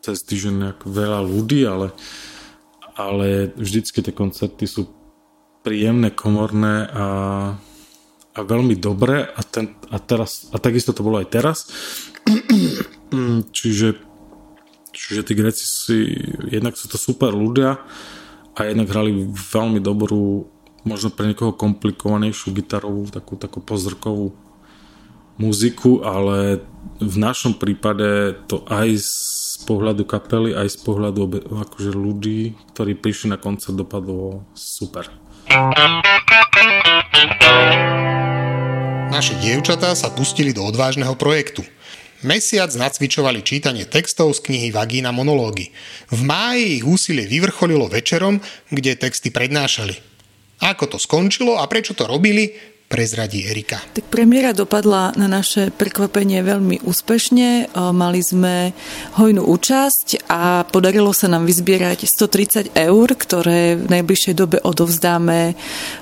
cez 0.00 0.24
týždeň 0.24 0.54
nejak 0.56 0.80
veľa 0.88 1.20
ľudí, 1.24 1.60
ale, 1.68 1.92
ale 2.96 3.52
vždycky 3.54 4.00
tie 4.00 4.14
koncerty 4.16 4.64
sú 4.64 4.88
príjemné, 5.60 6.08
komorné 6.10 6.88
a, 6.88 7.06
a 8.32 8.38
veľmi 8.40 8.74
dobré 8.80 9.28
a, 9.28 9.40
ten, 9.44 9.76
a, 9.92 10.00
teraz, 10.00 10.48
a 10.50 10.56
takisto 10.56 10.96
to 10.96 11.04
bolo 11.04 11.20
aj 11.20 11.28
teraz. 11.28 11.58
čiže, 13.56 14.00
čiže 14.90 15.20
tí 15.24 15.32
Greci 15.36 15.64
si, 15.68 15.98
jednak 16.48 16.80
sú 16.80 16.88
to 16.88 16.96
super 16.96 17.36
ľudia 17.36 17.80
a 18.56 18.60
jednak 18.64 18.88
hrali 18.88 19.28
veľmi 19.30 19.78
dobrú 19.84 20.48
možno 20.80 21.12
pre 21.12 21.28
niekoho 21.28 21.52
komplikovanejšiu 21.52 22.56
gitarovú, 22.56 23.12
takú, 23.12 23.36
takú 23.36 23.60
pozrkovú 23.60 24.32
muziku, 25.40 26.04
ale 26.04 26.60
v 27.00 27.16
našom 27.16 27.56
prípade 27.56 28.36
to 28.44 28.60
aj 28.68 28.92
z 29.00 29.64
pohľadu 29.64 30.04
kapely, 30.04 30.52
aj 30.52 30.76
z 30.76 30.78
pohľadu 30.84 31.48
akože 31.48 31.90
ľudí, 31.96 32.52
ktorí 32.76 33.00
prišli 33.00 33.32
na 33.32 33.38
koncert, 33.40 33.76
dopadlo 33.80 34.44
super. 34.52 35.08
Naše 39.10 39.34
dievčatá 39.40 39.96
sa 39.96 40.12
pustili 40.12 40.52
do 40.52 40.62
odvážneho 40.62 41.16
projektu. 41.16 41.64
Mesiac 42.20 42.68
nacvičovali 42.76 43.40
čítanie 43.40 43.88
textov 43.88 44.36
z 44.36 44.44
knihy 44.44 44.68
Vagína 44.76 45.08
monológy. 45.08 45.72
V 46.12 46.20
máji 46.20 46.80
ich 46.80 46.84
úsilie 46.84 47.24
vyvrcholilo 47.24 47.88
večerom, 47.88 48.44
kde 48.68 49.00
texty 49.00 49.32
prednášali. 49.32 49.96
Ako 50.60 50.84
to 50.92 50.98
skončilo 51.00 51.56
a 51.56 51.64
prečo 51.64 51.96
to 51.96 52.04
robili, 52.04 52.52
prezradí 52.90 53.46
Erika. 53.46 53.78
Tak 53.94 54.10
premiéra 54.10 54.50
dopadla 54.50 55.14
na 55.14 55.30
naše 55.30 55.70
prekvapenie 55.70 56.42
veľmi 56.42 56.82
úspešne. 56.82 57.70
Mali 57.94 58.18
sme 58.18 58.74
hojnú 59.14 59.46
účasť 59.46 60.26
a 60.26 60.66
podarilo 60.66 61.14
sa 61.14 61.30
nám 61.30 61.46
vyzbierať 61.46 62.10
130 62.10 62.74
eur, 62.74 63.08
ktoré 63.14 63.78
v 63.78 63.86
najbližšej 63.86 64.34
dobe 64.34 64.58
odovzdáme 64.58 65.54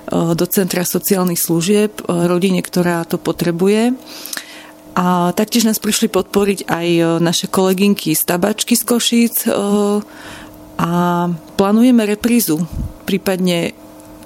do 0.09 0.45
Centra 0.49 0.89
sociálnych 0.89 1.37
služieb 1.37 2.01
rodine, 2.09 2.65
ktorá 2.65 3.05
to 3.05 3.21
potrebuje. 3.21 3.93
A 4.97 5.37
taktiež 5.37 5.69
nás 5.69 5.77
prišli 5.77 6.09
podporiť 6.09 6.73
aj 6.73 7.21
naše 7.21 7.47
kolegynky 7.53 8.17
z 8.17 8.23
tabačky 8.25 8.75
z 8.75 8.83
Košíc 8.89 9.45
a 10.81 10.91
plánujeme 11.55 12.03
reprízu, 12.09 12.65
prípadne 13.05 13.77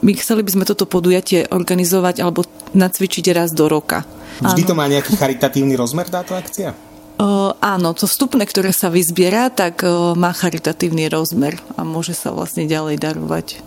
my 0.03 0.13
chceli 0.19 0.43
by 0.43 0.51
sme 0.51 0.65
toto 0.67 0.85
podujatie 0.85 1.47
organizovať 1.49 2.21
alebo 2.21 2.43
nacvičiť 2.75 3.25
raz 3.33 3.55
do 3.55 3.71
roka. 3.71 4.03
Vždy 4.43 4.63
to 4.67 4.75
má 4.75 4.91
nejaký 4.91 5.15
charitatívny 5.15 5.79
rozmer 5.79 6.11
táto 6.11 6.35
akcia? 6.35 6.75
Uh, 7.23 7.55
áno, 7.63 7.95
to 7.95 8.11
vstupné, 8.11 8.43
ktoré 8.43 8.75
sa 8.75 8.91
vyzbiera, 8.91 9.47
tak 9.53 9.87
uh, 9.87 10.19
má 10.19 10.35
charitatívny 10.35 11.07
rozmer 11.07 11.55
a 11.79 11.87
môže 11.87 12.19
sa 12.19 12.35
vlastne 12.35 12.67
ďalej 12.67 12.99
darovať 12.99 13.63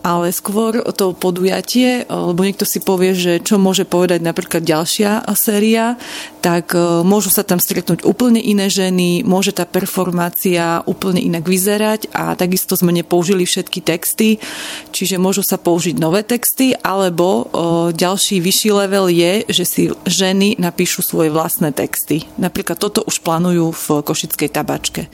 ale 0.00 0.32
skôr 0.32 0.80
to 0.96 1.12
podujatie, 1.12 2.08
lebo 2.08 2.40
niekto 2.42 2.64
si 2.64 2.80
povie, 2.80 3.12
že 3.12 3.40
čo 3.40 3.60
môže 3.60 3.84
povedať 3.84 4.24
napríklad 4.24 4.64
ďalšia 4.64 5.24
séria, 5.36 5.96
tak 6.40 6.72
e, 6.72 7.04
môžu 7.04 7.28
sa 7.32 7.44
tam 7.44 7.60
stretnúť 7.60 8.04
úplne 8.04 8.40
iné 8.40 8.68
ženy, 8.72 9.22
môže 9.24 9.52
tá 9.52 9.64
performácia 9.68 10.84
úplne 10.84 11.20
inak 11.20 11.44
vyzerať 11.44 12.12
a 12.12 12.36
takisto 12.36 12.76
sme 12.76 12.92
nepoužili 12.92 13.44
všetky 13.44 13.80
texty, 13.84 14.40
čiže 14.92 15.20
môžu 15.20 15.44
sa 15.44 15.60
použiť 15.60 15.96
nové 16.00 16.24
texty, 16.24 16.72
alebo 16.76 17.48
ďalší 17.92 18.40
vyšší 18.40 18.70
level 18.72 19.06
je, 19.12 19.32
že 19.48 19.64
si 19.64 19.82
ženy 20.08 20.56
napíšu 20.60 21.04
svoje 21.04 21.32
vlastné 21.32 21.72
texty. 21.72 22.24
Napríklad 22.40 22.80
toto 22.80 23.04
už 23.04 23.20
plánujú 23.20 23.72
v 23.72 23.86
Košickej 24.04 24.50
tabačke 24.52 25.10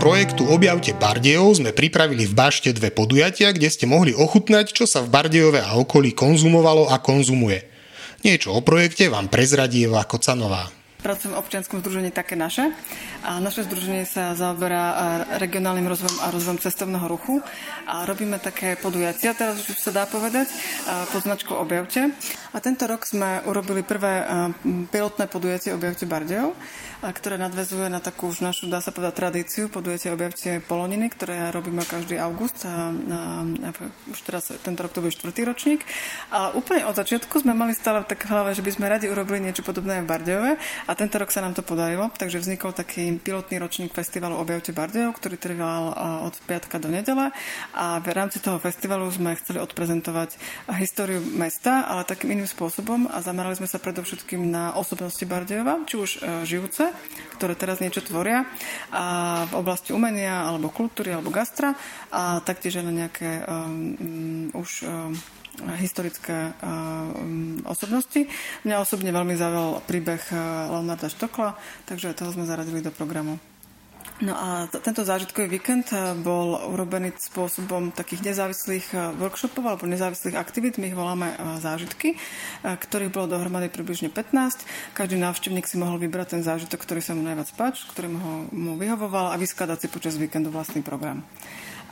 projektu 0.00 0.48
Objavte 0.48 0.96
Bardejov 0.96 1.60
sme 1.60 1.76
pripravili 1.76 2.24
v 2.24 2.32
Bašte 2.32 2.72
dve 2.72 2.88
podujatia, 2.88 3.52
kde 3.52 3.68
ste 3.68 3.84
mohli 3.84 4.16
ochutnať, 4.16 4.72
čo 4.72 4.88
sa 4.88 5.04
v 5.04 5.12
Bardejove 5.12 5.60
a 5.60 5.76
okolí 5.76 6.16
konzumovalo 6.16 6.88
a 6.88 6.96
konzumuje. 7.04 7.68
Niečo 8.24 8.56
o 8.56 8.64
projekte 8.64 9.12
vám 9.12 9.28
prezradí 9.28 9.84
Eva 9.84 10.08
Kocanová. 10.08 10.72
Pracujem 11.00 11.32
v 11.32 11.40
občianskom 11.40 11.80
združení 11.80 12.12
Také 12.12 12.36
naše. 12.36 12.72
A 13.24 13.40
naše 13.40 13.64
združenie 13.64 14.04
sa 14.04 14.36
zaoberá 14.36 15.20
regionálnym 15.40 15.88
rozvojom 15.88 16.16
a 16.24 16.32
rozvojom 16.32 16.60
cestovného 16.60 17.04
ruchu. 17.08 17.40
A 17.84 18.04
robíme 18.04 18.40
také 18.40 18.76
podujatia, 18.80 19.36
teraz 19.36 19.64
už 19.64 19.80
sa 19.80 19.92
dá 19.92 20.04
povedať, 20.04 20.48
pod 21.12 21.24
značkou 21.24 21.56
Objavte. 21.56 22.12
A 22.52 22.58
tento 22.60 22.84
rok 22.84 23.04
sme 23.04 23.40
urobili 23.48 23.84
prvé 23.84 24.24
pilotné 24.92 25.24
podujatie 25.28 25.72
Objavte 25.72 26.04
Bardejov 26.04 26.56
ktoré 27.00 27.40
nadvezuje 27.40 27.88
na 27.88 28.04
takú 28.04 28.28
už 28.28 28.44
našu, 28.44 28.68
dá 28.68 28.84
sa 28.84 28.92
povedať, 28.92 29.16
tradíciu. 29.16 29.72
Podujete 29.72 30.12
objavte 30.12 30.60
Poloniny, 30.60 31.08
ktoré 31.08 31.48
robíme 31.48 31.80
každý 31.88 32.20
august 32.20 32.68
a, 32.68 32.92
a, 32.92 33.18
a 33.44 33.70
už 34.12 34.20
teraz 34.20 34.52
tento 34.60 34.84
rok 34.84 34.92
to 34.92 35.00
bude 35.00 35.16
štvrtý 35.16 35.48
ročník. 35.48 35.80
A 36.28 36.52
úplne 36.52 36.84
od 36.84 36.92
začiatku 36.92 37.40
sme 37.40 37.56
mali 37.56 37.72
stále 37.72 38.04
tak 38.04 38.28
v 38.28 38.28
hlave, 38.28 38.52
že 38.52 38.60
by 38.60 38.70
sme 38.76 38.92
radi 38.92 39.08
urobili 39.08 39.40
niečo 39.40 39.64
podobné 39.64 40.04
v 40.04 40.08
Bardejove 40.12 40.60
a 40.60 40.92
tento 40.92 41.16
rok 41.16 41.32
sa 41.32 41.40
nám 41.40 41.56
to 41.56 41.64
podarilo, 41.64 42.12
takže 42.12 42.44
vznikol 42.44 42.76
taký 42.76 43.16
pilotný 43.16 43.56
ročník 43.56 43.96
festivalu 43.96 44.36
Objavte 44.36 44.76
Bardejov, 44.76 45.16
ktorý 45.16 45.40
trval 45.40 45.96
od 46.28 46.36
piatka 46.44 46.76
do 46.76 46.92
nedele. 46.92 47.32
A 47.72 47.96
v 48.04 48.12
rámci 48.12 48.44
toho 48.44 48.60
festivalu 48.60 49.08
sme 49.08 49.32
chceli 49.40 49.56
odprezentovať 49.56 50.36
históriu 50.76 51.24
mesta, 51.32 51.88
ale 51.88 52.04
takým 52.04 52.36
iným 52.36 52.48
spôsobom. 52.48 53.08
A 53.08 53.24
zamerali 53.24 53.56
sme 53.56 53.70
sa 53.70 53.80
predovšetkým 53.80 54.52
na 54.52 54.76
osobnosti 54.76 55.22
Bardejova, 55.24 55.88
či 55.88 55.94
už 55.96 56.10
e, 56.18 56.18
ktoré 57.40 57.56
teraz 57.56 57.80
niečo 57.80 58.04
tvoria 58.04 58.44
a 58.92 59.04
v 59.48 59.54
oblasti 59.56 59.96
umenia 59.96 60.44
alebo 60.44 60.68
kultúry 60.68 61.16
alebo 61.16 61.32
gastra 61.32 61.72
a 62.12 62.44
taktiež 62.44 62.80
aj 62.80 62.84
na 62.84 62.94
nejaké 63.04 63.30
um, 63.48 64.52
už 64.52 64.84
um, 64.84 65.16
historické 65.80 66.52
um, 66.60 67.60
osobnosti. 67.64 68.28
Mňa 68.64 68.76
osobne 68.80 69.10
veľmi 69.12 69.34
zaujal 69.36 69.80
príbeh 69.84 70.22
uh, 70.32 70.72
Leonarda 70.78 71.08
Štokla, 71.08 71.56
takže 71.84 72.16
toho 72.16 72.32
sme 72.32 72.48
zaradili 72.48 72.84
do 72.84 72.92
programu. 72.92 73.40
No 74.20 74.36
a 74.36 74.68
tento 74.68 75.00
zážitkový 75.00 75.48
víkend 75.48 75.88
eh, 75.96 76.12
bol 76.12 76.60
urobený 76.76 77.16
spôsobom 77.16 77.88
takých 77.88 78.32
nezávislých 78.32 78.86
eh, 78.92 78.98
workshopov 79.16 79.64
alebo 79.64 79.88
nezávislých 79.88 80.36
aktivít, 80.36 80.76
my 80.76 80.92
ich 80.92 80.96
voláme 80.96 81.32
eh, 81.32 81.36
zážitky, 81.56 82.20
ktorých 82.60 83.12
bolo 83.12 83.32
dohromady 83.32 83.72
približne 83.72 84.12
15. 84.12 84.92
Každý 84.92 85.16
návštevník 85.16 85.64
si 85.64 85.80
mohol 85.80 85.96
vybrať 85.96 86.36
ten 86.36 86.42
zážitok, 86.44 86.84
ktorý 86.84 87.00
sa 87.00 87.16
mu 87.16 87.24
najviac 87.24 87.48
páči, 87.56 87.88
ktorý 87.88 88.12
mu, 88.12 88.18
ho, 88.20 88.34
mu 88.52 88.72
vyhovoval 88.76 89.32
a 89.32 89.40
vyskladať 89.40 89.84
si 89.84 89.88
počas 89.88 90.20
víkendu 90.20 90.52
vlastný 90.52 90.84
program. 90.84 91.24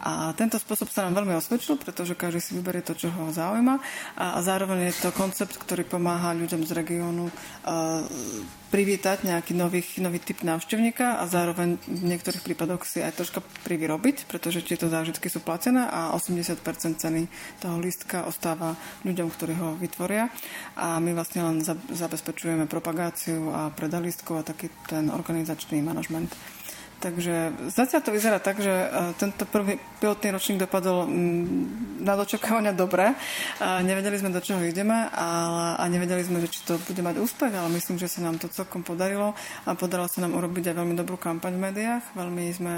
A 0.02 0.30
tento 0.38 0.60
spôsob 0.60 0.90
sa 0.90 1.06
nám 1.06 1.22
veľmi 1.22 1.34
osvedčil, 1.38 1.78
pretože 1.78 2.14
každý 2.14 2.40
si 2.42 2.52
vyberie 2.54 2.82
to, 2.84 2.94
čo 2.94 3.10
ho 3.10 3.30
zaujíma 3.34 3.78
a, 4.18 4.36
a 4.36 4.38
zároveň 4.42 4.90
je 4.90 5.02
to 5.02 5.10
koncept, 5.14 5.58
ktorý 5.58 5.86
pomáha 5.86 6.34
ľuďom 6.34 6.62
z 6.66 6.70
regiónu 6.74 7.30
privítať 8.68 9.24
nejaký 9.24 9.56
nový, 9.56 9.80
nový 10.04 10.20
typ 10.20 10.44
návštevníka 10.44 11.20
a 11.20 11.24
zároveň 11.24 11.80
v 11.88 12.04
niektorých 12.04 12.44
prípadoch 12.44 12.84
si 12.84 13.00
aj 13.00 13.16
troška 13.16 13.40
privyrobiť, 13.64 14.28
pretože 14.28 14.60
tieto 14.60 14.92
zážitky 14.92 15.32
sú 15.32 15.40
platené 15.40 15.88
a 15.88 16.12
80% 16.12 16.60
ceny 17.00 17.32
toho 17.64 17.76
lístka 17.80 18.28
ostáva 18.28 18.76
ľuďom, 19.08 19.28
ktorí 19.32 19.56
ho 19.56 19.72
vytvoria 19.80 20.28
a 20.76 21.00
my 21.00 21.16
vlastne 21.16 21.48
len 21.48 21.64
zabezpečujeme 21.88 22.68
propagáciu 22.68 23.48
a 23.56 23.72
predalístkov 23.72 24.44
a 24.44 24.48
taký 24.52 24.68
ten 24.84 25.08
organizačný 25.08 25.80
manažment. 25.80 26.28
Takže 26.98 27.54
zatiaľ 27.70 28.00
to 28.02 28.10
vyzerá 28.10 28.42
tak, 28.42 28.58
že 28.58 28.74
e, 28.74 28.86
tento 29.22 29.46
prvý 29.46 29.78
pilotný 30.02 30.34
ročník 30.34 30.58
dopadol 30.58 31.06
na 32.02 32.14
dočakávania 32.18 32.74
dobre. 32.74 33.14
Nevedeli 33.62 34.18
sme, 34.18 34.34
do 34.34 34.42
čoho 34.42 34.62
ideme 34.62 35.10
ale, 35.10 35.78
a 35.78 35.84
nevedeli 35.90 36.22
sme, 36.22 36.42
či 36.46 36.62
to 36.62 36.78
bude 36.78 37.02
mať 37.02 37.18
úspech, 37.18 37.50
ale 37.54 37.70
myslím, 37.74 37.98
že 37.98 38.10
sa 38.10 38.22
nám 38.22 38.38
to 38.38 38.46
celkom 38.50 38.86
podarilo 38.86 39.34
a 39.66 39.74
podarilo 39.74 40.06
sa 40.06 40.22
nám 40.22 40.38
urobiť 40.38 40.70
aj 40.70 40.74
veľmi 40.78 40.94
dobrú 40.94 41.18
kampaň 41.18 41.58
v 41.58 41.64
médiách. 41.70 42.04
Veľmi 42.14 42.44
sme 42.54 42.74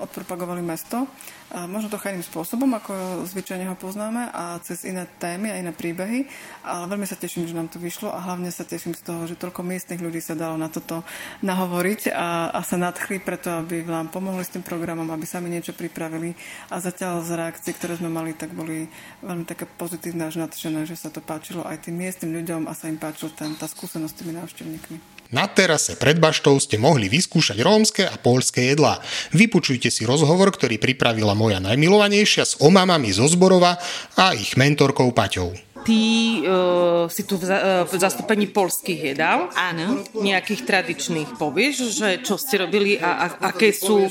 odpropagovali 0.00 0.60
mesto 0.60 1.08
možno 1.48 1.88
trocha 1.88 2.12
iným 2.12 2.24
spôsobom, 2.24 2.68
ako 2.76 3.24
zvyčajne 3.24 3.64
ho 3.72 3.76
poznáme 3.76 4.28
a 4.28 4.60
cez 4.60 4.84
iné 4.84 5.08
témy 5.16 5.48
a 5.48 5.60
iné 5.60 5.72
príbehy. 5.72 6.28
Ale 6.64 6.84
veľmi 6.92 7.08
sa 7.08 7.16
teším, 7.16 7.48
že 7.48 7.56
nám 7.56 7.72
to 7.72 7.80
vyšlo 7.80 8.12
a 8.12 8.20
hlavne 8.20 8.52
sa 8.52 8.68
teším 8.68 8.92
z 8.92 9.02
toho, 9.04 9.24
že 9.24 9.40
toľko 9.40 9.64
miestnych 9.64 10.04
ľudí 10.04 10.20
sa 10.20 10.36
dalo 10.36 10.60
na 10.60 10.68
toto 10.68 11.04
nahovoriť 11.40 12.12
a, 12.12 12.52
a 12.52 12.60
sa 12.60 12.76
nadchli 12.76 13.24
preto, 13.24 13.48
aby 13.64 13.80
vám 13.80 14.12
pomohli 14.12 14.44
s 14.44 14.52
tým 14.52 14.64
programom, 14.64 15.08
aby 15.08 15.24
sami 15.24 15.48
niečo 15.48 15.72
pripravili. 15.72 16.36
A 16.68 16.84
zatiaľ 16.84 17.24
z 17.24 17.32
reakcií, 17.32 17.72
ktoré 17.72 17.96
sme 17.96 18.12
mali, 18.12 18.36
tak 18.36 18.52
boli 18.52 18.84
veľmi 19.24 19.48
také 19.48 19.64
pozitívne 19.64 20.28
až 20.28 20.44
nadšené, 20.44 20.84
že 20.84 21.00
sa 21.00 21.08
to 21.08 21.24
páčilo 21.24 21.64
aj 21.64 21.88
tým 21.88 21.96
miestnym 21.96 22.36
ľuďom 22.36 22.68
a 22.68 22.76
sa 22.76 22.92
im 22.92 23.00
páčila 23.00 23.32
tá 23.56 23.66
skúsenosť 23.66 24.12
s 24.12 24.18
tými 24.20 24.32
návštevníkmi. 24.36 25.17
Na 25.28 25.44
terase 25.44 25.92
pred 26.00 26.16
baštou 26.16 26.56
ste 26.56 26.80
mohli 26.80 27.12
vyskúšať 27.12 27.60
rómske 27.60 28.00
a 28.08 28.16
polské 28.16 28.72
jedlá. 28.72 28.96
Vypočujte 29.36 29.92
si 29.92 30.08
rozhovor, 30.08 30.48
ktorý 30.48 30.80
pripravila 30.80 31.36
moja 31.36 31.60
najmilovanejšia 31.60 32.44
s 32.48 32.56
omamami 32.64 33.12
zo 33.12 33.28
Zborova 33.28 33.76
a 34.16 34.32
ich 34.32 34.56
mentorkou 34.56 35.12
Paťou. 35.12 35.52
Ty 35.84 36.00
uh, 36.44 37.04
si 37.12 37.28
tu 37.28 37.36
v, 37.36 37.44
uh, 37.44 37.84
v 37.84 37.92
zastúpení 37.96 38.48
polských 38.48 39.12
jedál. 39.12 39.52
Áno. 39.52 40.00
Nejakých 40.16 40.64
tradičných. 40.64 41.36
Povieš, 41.36 41.76
že 41.92 42.08
čo 42.24 42.40
ste 42.40 42.64
robili 42.64 42.96
a, 42.96 43.28
a 43.28 43.52
aké 43.52 43.72
sú, 43.72 44.08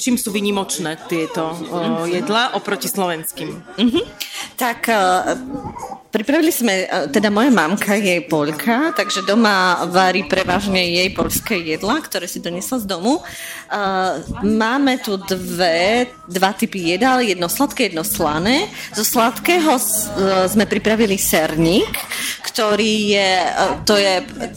čím 0.00 0.16
sú 0.16 0.32
vynimočné 0.32 1.04
tieto 1.04 1.52
uh, 1.52 2.04
jedlá 2.08 2.56
oproti 2.56 2.88
slovenským? 2.88 3.48
Uh-huh. 3.76 4.04
Tak 4.56 4.80
uh, 4.88 5.36
Pripravili 6.16 6.48
sme, 6.48 6.88
e, 6.88 7.12
teda 7.12 7.28
moja 7.28 7.52
mamka 7.52 7.92
je 7.92 8.24
Poľka, 8.24 8.96
takže 8.96 9.28
doma 9.28 9.84
varí 9.92 10.24
prevažne 10.24 10.80
jej 10.80 11.12
poľské 11.12 11.60
jedla, 11.60 12.00
ktoré 12.00 12.24
si 12.24 12.40
donesla 12.40 12.80
z 12.80 12.88
domu. 12.88 13.20
E, 13.20 13.22
máme 14.40 14.96
tu 15.04 15.20
dve, 15.20 16.08
dva 16.24 16.56
typy 16.56 16.96
jedál, 16.96 17.20
jedno 17.20 17.52
sladké, 17.52 17.92
jedno 17.92 18.00
slané. 18.00 18.72
Zo 18.96 19.04
sladkého 19.04 19.76
e, 19.76 19.82
sme 20.48 20.64
pripravili 20.64 21.20
serník, 21.20 21.92
ktorý 22.48 22.94
je, 23.12 23.32
to 23.84 24.00
je, 24.00 24.14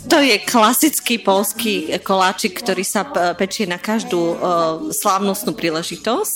to 0.08 0.18
je 0.24 0.40
klasický 0.48 1.20
polský 1.20 2.00
koláčik, 2.00 2.64
ktorý 2.64 2.88
sa 2.88 3.04
pečie 3.36 3.68
na 3.68 3.76
každú 3.76 4.40
slávnostnú 4.96 5.52
príležitosť 5.52 6.36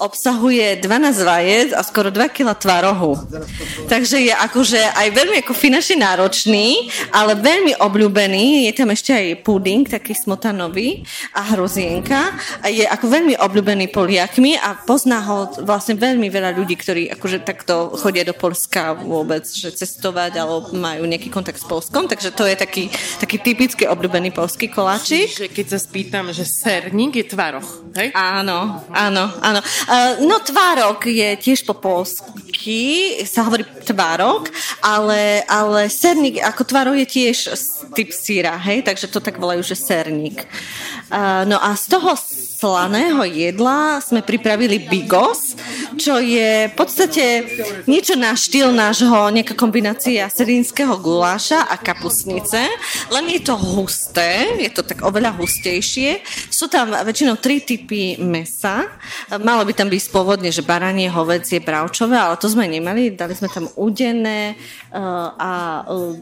obsahuje 0.00 0.80
12 0.80 1.28
vajec 1.28 1.68
a 1.76 1.84
skoro 1.84 2.08
2 2.08 2.32
kg 2.32 2.56
tvarohu. 2.56 3.20
Takže 3.86 4.16
je 4.24 4.32
akože 4.32 4.80
aj 4.96 5.08
veľmi 5.12 5.36
ako 5.44 5.52
finančne 5.52 6.00
náročný, 6.00 6.88
ale 7.12 7.36
veľmi 7.36 7.76
obľúbený. 7.76 8.66
Je 8.66 8.72
tam 8.72 8.88
ešte 8.90 9.12
aj 9.12 9.44
puding, 9.44 9.84
taký 9.84 10.16
smotanový 10.16 11.04
a 11.36 11.52
hrozienka. 11.52 12.32
A 12.64 12.72
je 12.72 12.88
ako 12.88 13.06
veľmi 13.06 13.34
obľúbený 13.36 13.92
Poliakmi 13.92 14.56
a 14.56 14.80
pozná 14.80 15.20
ho 15.20 15.52
vlastne 15.60 16.00
veľmi 16.00 16.32
veľa 16.32 16.56
ľudí, 16.56 16.74
ktorí 16.80 17.12
akože 17.14 17.44
takto 17.44 17.92
chodia 18.00 18.24
do 18.24 18.32
Polska 18.32 18.96
vôbec, 18.96 19.44
že 19.44 19.68
cestovať 19.74 20.40
alebo 20.40 20.72
majú 20.72 21.04
nejaký 21.04 21.28
kontakt 21.28 21.60
s 21.60 21.66
Polskom. 21.68 22.08
Takže 22.08 22.32
to 22.32 22.48
je 22.48 22.56
taký, 22.56 22.88
taký 23.20 23.36
typický 23.42 23.84
obľúbený 23.84 24.32
polský 24.32 24.72
koláčik. 24.72 25.28
Že 25.28 25.46
keď 25.52 25.66
sa 25.76 25.78
spýtam, 25.78 26.24
že 26.32 26.48
serník 26.48 27.20
je 27.20 27.26
tvaroch, 27.28 27.68
hej? 27.98 28.14
Áno, 28.14 28.86
áno, 28.94 29.24
áno. 29.44 29.60
Uh, 29.90 30.22
no 30.22 30.38
tvárok 30.38 31.10
je 31.10 31.34
tiež 31.34 31.66
po 31.66 31.74
polsky, 31.74 33.18
sa 33.26 33.42
hovorí 33.42 33.66
tvárok, 33.82 34.46
ale, 34.78 35.42
ale 35.50 35.90
serník 35.90 36.38
ako 36.38 36.62
tvárok 36.62 36.94
je 37.02 37.06
tiež 37.10 37.50
typ 37.98 38.14
síra, 38.14 38.54
hej, 38.54 38.86
takže 38.86 39.10
to 39.10 39.18
tak 39.18 39.42
volajú, 39.42 39.66
že 39.66 39.74
serník. 39.74 40.46
Uh, 41.10 41.42
no 41.42 41.58
a 41.58 41.74
z 41.74 41.98
toho 41.98 42.14
slaného 42.60 43.24
jedla 43.24 44.04
sme 44.04 44.20
pripravili 44.20 44.84
bigos, 44.84 45.56
čo 45.96 46.20
je 46.20 46.68
v 46.68 46.74
podstate 46.76 47.48
niečo 47.88 48.20
na 48.20 48.36
štýl 48.36 48.68
nášho, 48.68 49.32
nejaká 49.32 49.56
kombinácia 49.56 50.28
srdínskeho 50.28 51.00
guláša 51.00 51.64
a 51.72 51.80
kapusnice, 51.80 52.60
len 53.08 53.24
je 53.32 53.40
to 53.40 53.56
husté, 53.56 54.60
je 54.60 54.68
to 54.68 54.84
tak 54.84 55.00
oveľa 55.00 55.32
hustejšie. 55.40 56.20
Sú 56.52 56.68
tam 56.68 56.92
väčšinou 56.92 57.40
tri 57.40 57.64
typy 57.64 58.20
mesa. 58.20 58.84
Malo 59.40 59.64
by 59.64 59.72
tam 59.72 59.88
byť 59.88 60.12
pôvodne, 60.12 60.52
že 60.52 60.60
baranie, 60.60 61.08
hovedzie, 61.08 61.64
bravčové, 61.64 62.20
ale 62.20 62.36
to 62.36 62.52
sme 62.52 62.68
nemali. 62.68 63.16
Dali 63.16 63.32
sme 63.32 63.48
tam 63.48 63.72
udené 63.80 64.60
uh, 64.92 65.32
a, 65.32 65.52
uh, 65.88 66.12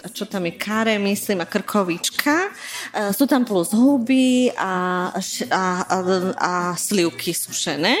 a 0.00 0.06
čo 0.08 0.24
tam 0.24 0.48
je, 0.48 0.56
kare, 0.56 0.96
myslím, 0.96 1.44
a 1.44 1.50
krkovička. 1.50 2.48
Uh, 2.96 3.12
sú 3.12 3.28
tam 3.28 3.44
plus 3.44 3.76
huby 3.76 4.48
a, 4.56 5.12
a 5.52 5.65
a, 5.86 5.96
a 6.38 6.52
slivky 6.78 7.34
sušené. 7.34 7.96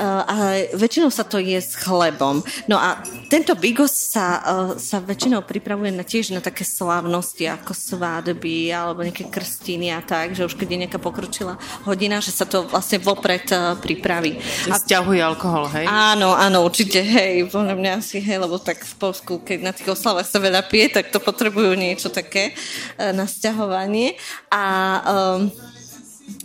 A 0.00 0.66
väčšinou 0.74 1.08
sa 1.08 1.22
to 1.22 1.38
je 1.38 1.56
s 1.56 1.78
chlebom. 1.78 2.42
No 2.66 2.76
a 2.76 3.00
tento 3.30 3.54
bigos 3.54 3.92
sa, 3.92 4.42
sa 4.76 4.98
väčšinou 5.00 5.46
pripravuje 5.46 5.94
na, 5.94 6.02
tiež 6.02 6.34
na 6.34 6.42
také 6.42 6.66
slávnosti 6.66 7.48
ako 7.48 7.72
svádby 7.72 8.72
alebo 8.74 9.06
nejaké 9.06 9.28
krstiny 9.30 9.94
a 9.94 10.04
tak, 10.04 10.36
že 10.36 10.44
už 10.44 10.54
keď 10.58 10.68
je 10.68 10.78
nejaká 10.86 10.98
pokročila 11.00 11.56
hodina, 11.88 12.20
že 12.20 12.34
sa 12.34 12.44
to 12.44 12.68
vlastne 12.68 13.00
vopred 13.00 13.48
pripraví. 13.80 14.36
A 14.68 14.76
stiahuje 14.76 15.20
alkohol, 15.22 15.70
hej? 15.72 15.86
Áno, 15.88 16.34
áno, 16.34 16.66
určite, 16.66 17.00
hej, 17.00 17.48
podľa 17.48 17.74
mňa 17.78 17.90
asi, 17.98 18.20
hej, 18.20 18.42
lebo 18.42 18.58
tak 18.60 18.82
v 18.82 18.94
Polsku, 18.98 19.40
keď 19.40 19.58
na 19.62 19.72
tých 19.72 19.88
oslavách 19.92 20.28
sa 20.28 20.42
veľa 20.42 20.66
pije, 20.66 21.00
tak 21.00 21.14
to 21.14 21.22
potrebujú 21.22 21.72
niečo 21.78 22.10
také 22.12 22.52
e, 22.52 23.12
na 23.12 23.24
stiahovanie. 23.24 24.18
A 24.50 24.64
um, 25.04 25.50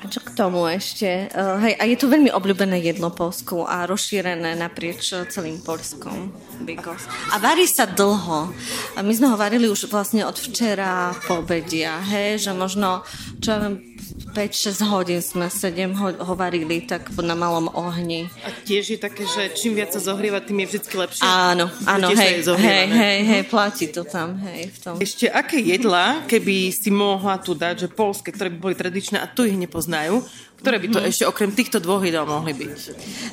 čo 0.09 0.21
k 0.21 0.29
tomu 0.37 0.69
ešte? 0.69 1.29
Uh, 1.33 1.57
hej, 1.61 1.73
a 1.77 1.83
je 1.89 1.97
to 1.97 2.09
veľmi 2.09 2.29
obľúbené 2.29 2.77
jedlo 2.81 3.09
Polsku 3.09 3.65
a 3.65 3.89
rozšírené 3.89 4.53
naprieč 4.53 5.13
celým 5.29 5.61
Polskom. 5.61 6.29
Bigos. 6.61 7.09
A 7.33 7.41
varí 7.41 7.65
sa 7.65 7.89
dlho. 7.89 8.53
A 8.93 8.99
my 9.01 9.13
sme 9.13 9.33
ho 9.33 9.37
varili 9.37 9.65
už 9.65 9.89
vlastne 9.89 10.21
od 10.21 10.37
včera 10.37 11.13
po 11.25 11.41
obedia, 11.41 11.97
hej, 12.05 12.49
že 12.49 12.51
možno, 12.53 13.01
čo 13.41 13.47
ja 13.53 13.57
viem, 13.65 13.91
5-6 14.31 14.79
hodín 14.87 15.19
sme 15.19 15.51
7 15.51 15.91
ho, 15.97 16.07
ho 16.15 16.33
varili 16.39 16.85
tak 16.87 17.11
na 17.19 17.35
malom 17.35 17.67
ohni. 17.75 18.31
A 18.47 18.49
tiež 18.63 18.95
je 18.95 18.99
také, 18.99 19.27
že 19.27 19.51
čím 19.57 19.75
viac 19.75 19.91
sa 19.91 19.99
zohrieva, 19.99 20.39
tým 20.39 20.63
je 20.63 20.77
vždy 20.77 20.87
lepšie? 20.87 21.23
Áno, 21.25 21.67
áno, 21.83 22.07
hej, 22.15 22.39
hej, 22.45 22.85
hej, 22.87 23.19
hej, 23.27 23.43
platí 23.51 23.91
to 23.91 24.07
tam, 24.07 24.39
hej, 24.47 24.71
v 24.71 24.77
tom. 24.79 24.95
Ešte 25.03 25.27
aké 25.27 25.59
jedla, 25.59 26.23
keby 26.31 26.71
si 26.71 26.89
mohla 26.93 27.41
tu 27.43 27.51
dať, 27.51 27.85
že 27.85 27.87
polské, 27.91 28.31
ktoré 28.31 28.47
by 28.55 28.71
boli 28.71 28.75
tradičné 28.75 29.19
a 29.19 29.27
tu 29.27 29.43
ich 29.43 29.57
nepoznajú, 29.71 30.19
ktoré 30.59 30.83
by 30.83 30.87
to 30.91 30.99
mm-hmm. 30.99 31.11
ešte 31.15 31.23
okrem 31.23 31.55
týchto 31.55 31.79
dvoch 31.79 32.03
jedál 32.03 32.27
mohli 32.27 32.51
byť? 32.51 32.75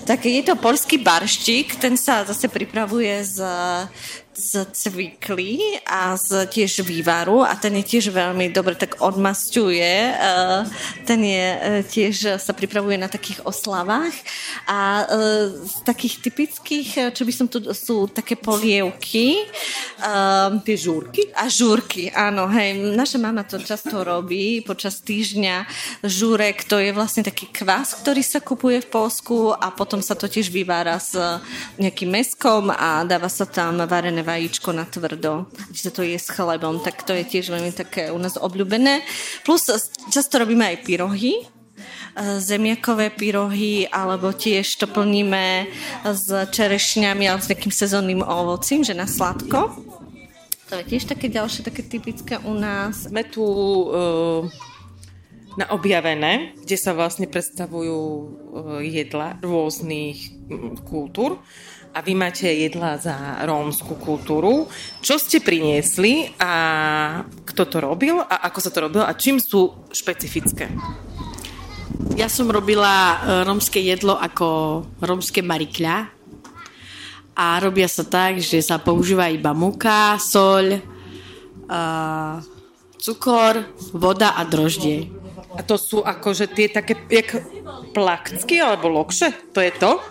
Tak 0.06 0.22
je 0.22 0.42
to 0.46 0.54
polský 0.54 1.02
barštík, 1.02 1.74
ten 1.82 1.98
sa 1.98 2.22
zase 2.22 2.46
pripravuje 2.46 3.10
z 3.26 3.42
z 4.38 4.70
cvikly 4.70 5.82
a 5.82 6.14
z 6.14 6.46
tiež 6.46 6.86
vývaru 6.86 7.42
a 7.42 7.58
ten 7.58 7.74
je 7.82 7.98
tiež 7.98 8.14
veľmi 8.14 8.54
dobre 8.54 8.78
tak 8.78 9.02
odmasťuje. 9.02 9.94
Uh, 10.14 10.62
ten 11.02 11.20
je 11.26 11.46
uh, 11.50 11.58
tiež 11.82 12.38
sa 12.38 12.52
pripravuje 12.54 12.94
na 12.94 13.10
takých 13.10 13.42
oslavách 13.42 14.14
a 14.70 15.02
uh, 15.02 15.50
z 15.66 15.76
takých 15.82 16.22
typických, 16.22 17.10
čo 17.10 17.22
by 17.26 17.32
som 17.34 17.50
tu, 17.50 17.58
sú 17.74 18.06
také 18.06 18.38
polievky. 18.38 19.42
Tie 20.62 20.76
žúrky? 20.78 21.34
A 21.34 21.50
žúrky, 21.50 22.14
áno, 22.14 22.46
hej. 22.52 22.78
Naša 22.94 23.18
mama 23.18 23.42
to 23.42 23.58
často 23.58 24.06
robí 24.06 24.62
počas 24.62 25.02
týždňa. 25.02 25.66
Žúrek, 26.06 26.68
to 26.70 26.78
je 26.78 26.94
vlastne 26.94 27.26
taký 27.26 27.50
kvás, 27.50 27.98
ktorý 27.98 28.22
sa 28.22 28.38
kupuje 28.38 28.84
v 28.84 28.92
Polsku 28.92 29.50
a 29.56 29.74
potom 29.74 29.98
sa 29.98 30.14
to 30.14 30.30
tiež 30.30 30.52
vyvára 30.54 31.00
s 31.02 31.18
nejakým 31.80 32.14
meskom 32.14 32.70
a 32.70 33.02
dáva 33.02 33.26
sa 33.26 33.48
tam 33.48 33.82
varené 33.88 34.22
vajíčko 34.28 34.76
na 34.76 34.84
tvrdo, 34.84 35.48
kde 35.72 35.80
sa 35.80 35.88
to 35.88 36.04
je 36.04 36.20
s 36.20 36.28
chlebom, 36.28 36.84
tak 36.84 37.00
to 37.08 37.16
je 37.16 37.24
tiež 37.24 37.48
veľmi 37.48 37.72
také 37.72 38.12
u 38.12 38.18
nás 38.20 38.36
obľúbené. 38.36 39.00
Plus 39.48 39.64
často 40.12 40.36
robíme 40.36 40.68
aj 40.68 40.84
pyrohy, 40.84 41.40
e, 41.40 41.44
zemiakové 42.44 43.08
pyrohy, 43.08 43.88
alebo 43.88 44.36
tiež 44.36 44.68
to 44.76 44.84
plníme 44.84 45.64
s 46.04 46.28
čerešňami 46.28 47.24
alebo 47.24 47.40
s 47.40 47.48
nejakým 47.48 47.72
sezónnym 47.72 48.20
ovocím, 48.20 48.84
že 48.84 48.92
na 48.92 49.08
sladko. 49.08 49.72
To 50.68 50.76
je 50.76 50.84
tiež 50.84 51.08
také 51.08 51.32
ďalšie, 51.32 51.64
také 51.64 51.80
typické 51.80 52.36
u 52.44 52.52
nás. 52.52 53.08
Sme 53.08 53.24
tu 53.24 53.40
uh, 53.40 54.44
na 55.56 55.64
objavené, 55.72 56.52
kde 56.60 56.76
sa 56.76 56.92
vlastne 56.92 57.24
predstavujú 57.24 57.96
uh, 57.96 58.28
jedla 58.84 59.40
rôznych 59.40 60.28
kultúr 60.84 61.40
a 61.98 62.02
vy 62.06 62.14
máte 62.14 62.46
jedla 62.46 62.94
za 62.94 63.42
rómsku 63.42 63.98
kultúru. 63.98 64.70
Čo 65.02 65.18
ste 65.18 65.42
priniesli 65.42 66.30
a 66.38 66.52
kto 67.42 67.66
to 67.66 67.82
robil 67.82 68.22
a 68.22 68.46
ako 68.46 68.58
sa 68.62 68.70
to 68.70 68.86
robilo 68.86 69.02
a 69.02 69.18
čím 69.18 69.42
sú 69.42 69.74
špecifické? 69.90 70.70
Ja 72.14 72.30
som 72.30 72.46
robila 72.54 72.86
e, 72.86 73.16
rómske 73.42 73.82
jedlo 73.82 74.14
ako 74.14 74.86
rómske 75.02 75.42
marikľa 75.42 76.06
a 77.34 77.58
robia 77.58 77.90
sa 77.90 78.06
tak, 78.06 78.38
že 78.38 78.62
sa 78.62 78.78
používa 78.78 79.26
iba 79.26 79.54
muka, 79.54 80.18
soľ, 80.18 80.82
uh, 81.70 82.42
cukor, 82.98 83.62
voda 83.94 84.34
a 84.34 84.42
droždie. 84.42 85.06
A 85.54 85.62
to 85.62 85.78
sú 85.78 86.02
akože 86.02 86.50
tie 86.50 86.66
také, 86.66 86.98
jak 87.06 87.38
placky 87.94 88.58
alebo 88.58 88.90
lokše? 88.90 89.54
To 89.54 89.62
je 89.62 89.70
to? 89.70 90.02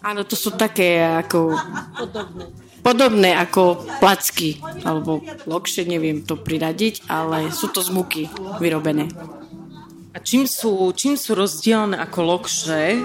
Áno, 0.00 0.24
to 0.24 0.32
sú 0.32 0.56
také 0.56 1.04
ako... 1.04 1.52
Podobné. 1.96 2.44
Podobné 2.80 3.36
ako 3.36 3.84
placky, 4.00 4.56
alebo 4.88 5.20
lokše, 5.44 5.84
neviem 5.84 6.24
to 6.24 6.40
priradiť, 6.40 7.04
ale 7.12 7.52
sú 7.52 7.68
to 7.68 7.84
z 7.84 7.92
muky 7.92 8.24
vyrobené. 8.56 9.04
A 10.10 10.18
čím 10.18 10.48
sú, 10.48 10.88
čím 10.96 11.20
sú 11.20 11.36
rozdielne 11.36 12.00
ako 12.00 12.18
lokše, 12.24 13.04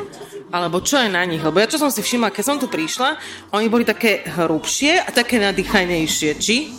alebo 0.55 0.79
čo 0.79 1.03
je 1.03 1.11
na 1.11 1.27
nich? 1.27 1.43
Lebo 1.43 1.59
ja 1.59 1.67
čo 1.67 1.75
som 1.75 1.91
si 1.91 1.99
všimla, 1.99 2.31
keď 2.31 2.43
som 2.47 2.57
tu 2.57 2.71
prišla, 2.71 3.19
oni 3.51 3.67
boli 3.67 3.83
také 3.83 4.23
hrubšie 4.23 5.03
a 5.03 5.11
také 5.11 5.43
nadýchanejšie, 5.43 6.31
či? 6.39 6.71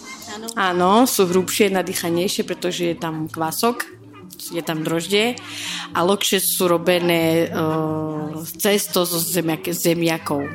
Áno, 0.57 1.05
sú 1.05 1.29
hrubšie, 1.29 1.69
nadýchanejšie, 1.69 2.49
pretože 2.49 2.93
je 2.93 2.97
tam 2.97 3.29
kvások 3.29 3.96
je 4.51 4.63
tam 4.63 4.83
droždie 4.83 5.39
a 5.95 5.99
lokše 6.03 6.43
sú 6.43 6.71
robené 6.71 7.51
uh, 7.51 8.37
cesto 8.59 9.07
zo 9.07 9.19
zemiak, 9.19 9.71
zemiakov. 9.71 10.47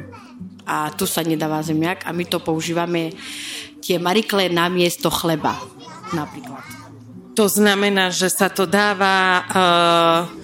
A 0.68 0.94
tu 0.94 1.10
sa 1.10 1.26
nedáva 1.26 1.66
zemiak 1.66 2.06
a 2.08 2.14
my 2.14 2.24
to 2.30 2.40
používame 2.40 3.12
tie 3.82 3.98
marikle 3.98 4.48
na 4.48 4.70
miesto 4.70 5.10
chleba 5.10 5.58
napríklad. 6.14 6.64
To 7.36 7.48
znamená, 7.48 8.12
že 8.12 8.28
sa 8.28 8.52
to 8.52 8.68
dáva 8.68 9.16
uh, 9.48 10.41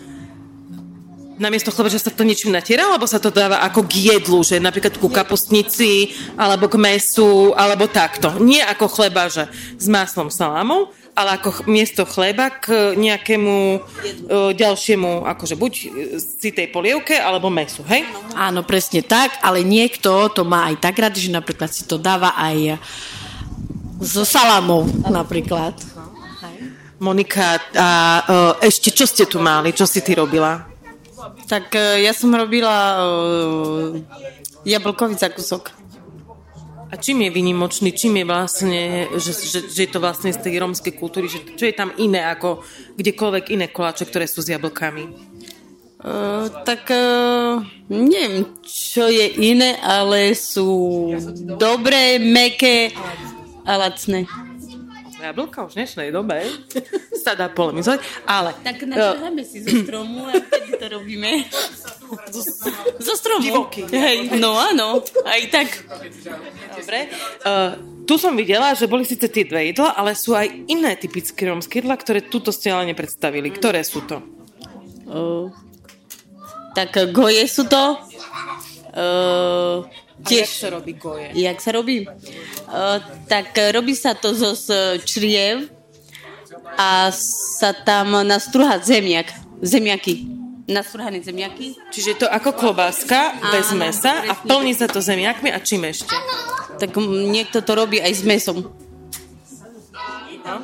na 1.38 1.54
miesto 1.54 1.70
chleba, 1.70 1.94
že 1.94 2.02
sa 2.02 2.10
to 2.10 2.26
niečím 2.26 2.50
natiera, 2.50 2.90
alebo 2.90 3.06
sa 3.06 3.22
to 3.22 3.30
dáva 3.30 3.62
ako 3.62 3.86
k 3.86 4.18
jedlu, 4.18 4.42
že 4.42 4.58
napríklad 4.58 4.98
ku 4.98 5.10
kapustnici, 5.10 6.18
alebo 6.34 6.66
k 6.66 6.82
mesu, 6.82 7.54
alebo 7.54 7.86
takto. 7.86 8.42
Nie 8.42 8.66
ako 8.66 8.90
chleba, 8.90 9.30
že 9.30 9.46
s 9.78 9.86
maslom, 9.86 10.34
salámou, 10.34 10.90
ale 11.18 11.38
ako 11.38 11.66
miesto 11.70 12.06
chleba 12.06 12.54
k 12.54 12.94
nejakému 12.98 13.58
uh, 13.58 14.52
ďalšiemu, 14.54 15.26
akože 15.26 15.56
buď 15.58 15.74
si 16.22 16.50
tej 16.54 16.70
polievke, 16.70 17.18
alebo 17.18 17.50
mesu, 17.50 17.82
hej? 17.86 18.06
Áno, 18.38 18.62
presne 18.66 19.02
tak, 19.06 19.38
ale 19.42 19.66
niekto 19.66 20.30
to 20.34 20.42
má 20.46 20.70
aj 20.74 20.82
tak 20.82 20.98
rád, 20.98 21.18
že 21.18 21.34
napríklad 21.34 21.70
si 21.74 21.86
to 21.86 21.98
dáva 21.98 22.38
aj 22.38 22.82
so 23.98 24.22
salamou 24.22 24.86
napríklad. 25.10 25.74
Monika, 26.98 27.62
a 27.78 27.90
uh, 28.26 28.54
ešte 28.62 28.90
čo 28.90 29.06
ste 29.06 29.30
tu 29.30 29.38
mali? 29.38 29.70
Čo 29.70 29.86
si 29.86 30.02
ty 30.02 30.18
robila? 30.18 30.77
Tak 31.48 31.74
uh, 31.76 32.00
ja 32.00 32.14
som 32.16 32.32
robila 32.32 33.00
uh, 33.00 33.98
jablkový 34.68 35.16
zakusok. 35.16 35.72
A 36.88 36.96
čím 36.96 37.28
je 37.28 37.36
vynimočný, 37.36 37.92
čím 37.92 38.24
je 38.24 38.26
vlastne, 38.26 38.82
že, 39.20 39.36
že, 39.36 39.60
že 39.68 39.82
je 39.84 39.92
to 39.92 40.00
vlastne 40.00 40.32
z 40.32 40.40
tej 40.40 40.64
rómskej 40.64 40.96
kultúry, 40.96 41.28
že 41.28 41.44
čo 41.60 41.68
je 41.68 41.76
tam 41.76 41.92
iné 42.00 42.24
ako 42.24 42.64
kdekoľvek 42.96 43.52
iné 43.52 43.68
koláče, 43.68 44.08
ktoré 44.08 44.24
sú 44.24 44.40
s 44.40 44.48
jablkami? 44.56 45.04
Uh, 45.98 46.48
tak 46.64 46.88
uh, 46.88 47.60
neviem, 47.92 48.48
čo 48.64 49.12
je 49.12 49.28
iné, 49.36 49.76
ale 49.84 50.32
sú 50.32 51.12
dobré, 51.60 52.24
meké 52.24 52.96
a 53.68 53.76
lacné. 53.76 54.24
Jablka 55.28 55.68
už 55.68 55.76
v 55.76 55.78
dnešnej 55.84 56.10
dobe 56.16 56.40
sa 57.24 57.36
dá 57.36 57.52
polemizovať, 57.52 58.00
ale... 58.24 58.56
Tak 58.64 58.88
načaháme 58.88 59.44
uh, 59.44 59.48
si 59.48 59.60
zo 59.60 59.84
stromu 59.84 60.24
a 60.24 60.40
vtedy 60.40 60.72
to 60.80 60.86
robíme. 60.88 61.44
Zo, 62.32 62.42
zo 62.96 63.14
stromu. 63.20 63.44
Divoký. 63.44 63.92
Hej, 63.92 64.40
no 64.40 64.56
áno, 64.56 65.04
aj 65.28 65.42
tak. 65.52 65.68
Dobre. 66.80 67.12
Uh, 67.44 67.76
tu 68.08 68.16
som 68.16 68.32
videla, 68.40 68.72
že 68.72 68.88
boli 68.88 69.04
síce 69.04 69.28
tie 69.28 69.44
dve 69.44 69.76
jedla, 69.76 69.92
ale 69.92 70.16
sú 70.16 70.32
aj 70.32 70.48
iné 70.72 70.96
typické 70.96 71.52
rómske 71.52 71.84
jedla, 71.84 72.00
ktoré 72.00 72.24
tuto 72.24 72.56
ste 72.56 72.72
ale 72.72 72.96
nepredstavili. 72.96 73.52
Ktoré 73.52 73.84
sú 73.84 74.08
to? 74.08 74.24
Uh, 75.04 75.52
tak 76.72 76.96
goje 77.12 77.44
sú 77.52 77.68
to. 77.68 78.00
Uh, 78.96 79.84
Tiež 80.26 80.50
sa 80.50 80.74
robí 80.74 80.98
goje. 80.98 81.30
Jak 81.38 81.58
sa 81.62 81.72
robí? 81.76 82.06
Uh, 82.06 82.98
tak 83.30 83.54
robí 83.76 83.94
sa 83.94 84.18
to 84.18 84.34
zo 84.34 84.58
čriev 85.06 85.70
a 86.78 87.14
sa 87.14 87.74
tam 87.74 88.26
nastruha 88.26 88.82
zemiak. 88.82 89.30
Zemiaky. 89.62 90.26
Nastruhané 90.68 91.24
zemiaky. 91.24 91.78
Čiže 91.94 92.26
to 92.26 92.28
ako 92.28 92.54
klobáska 92.54 93.34
bez 93.54 93.72
mesa 93.78 94.26
a 94.28 94.36
plní 94.36 94.76
sa 94.76 94.90
to 94.90 95.00
zemiakmi 95.00 95.54
a 95.54 95.64
čím 95.64 95.88
ešte? 95.88 96.12
Tak 96.78 96.92
niekto 97.08 97.64
to 97.64 97.72
robí 97.78 98.02
aj 98.02 98.14
s 98.14 98.24
mesom. 98.26 98.68
No. 100.48 100.58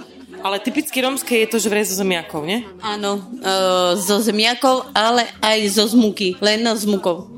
Ale 0.43 0.59
typicky 0.59 0.99
rómske 0.99 1.39
je 1.39 1.47
to, 1.47 1.55
že 1.55 1.71
vraj 1.71 1.87
zo 1.87 1.95
zemiakov, 1.95 2.43
nie? 2.43 2.67
Áno, 2.83 3.15
uh, 3.39 3.95
zo 3.95 4.19
zemiakov, 4.19 4.91
ale 4.91 5.23
aj 5.39 5.59
zo 5.71 5.87
zmuky, 5.87 6.35
len 6.43 6.67
z 6.67 6.83
mukou. 6.83 7.31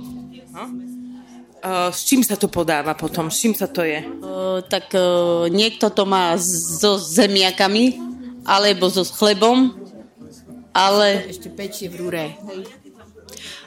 Uh, 0.50 0.85
s 1.90 2.06
čím 2.06 2.22
sa 2.22 2.38
to 2.38 2.46
podáva 2.46 2.94
potom? 2.94 3.34
S 3.34 3.42
čím 3.42 3.58
sa 3.58 3.66
to 3.66 3.82
je? 3.82 4.06
Uh, 4.22 4.62
tak 4.70 4.94
uh, 4.94 5.50
niekto 5.50 5.90
to 5.90 6.06
má 6.06 6.38
so 6.38 7.02
zemiakami, 7.02 7.98
alebo 8.46 8.86
so 8.86 9.02
chlebom, 9.02 9.74
ale... 10.70 11.26
Ešte 11.26 11.50
pečie 11.50 11.90
v 11.90 11.96
rúre. 12.06 12.24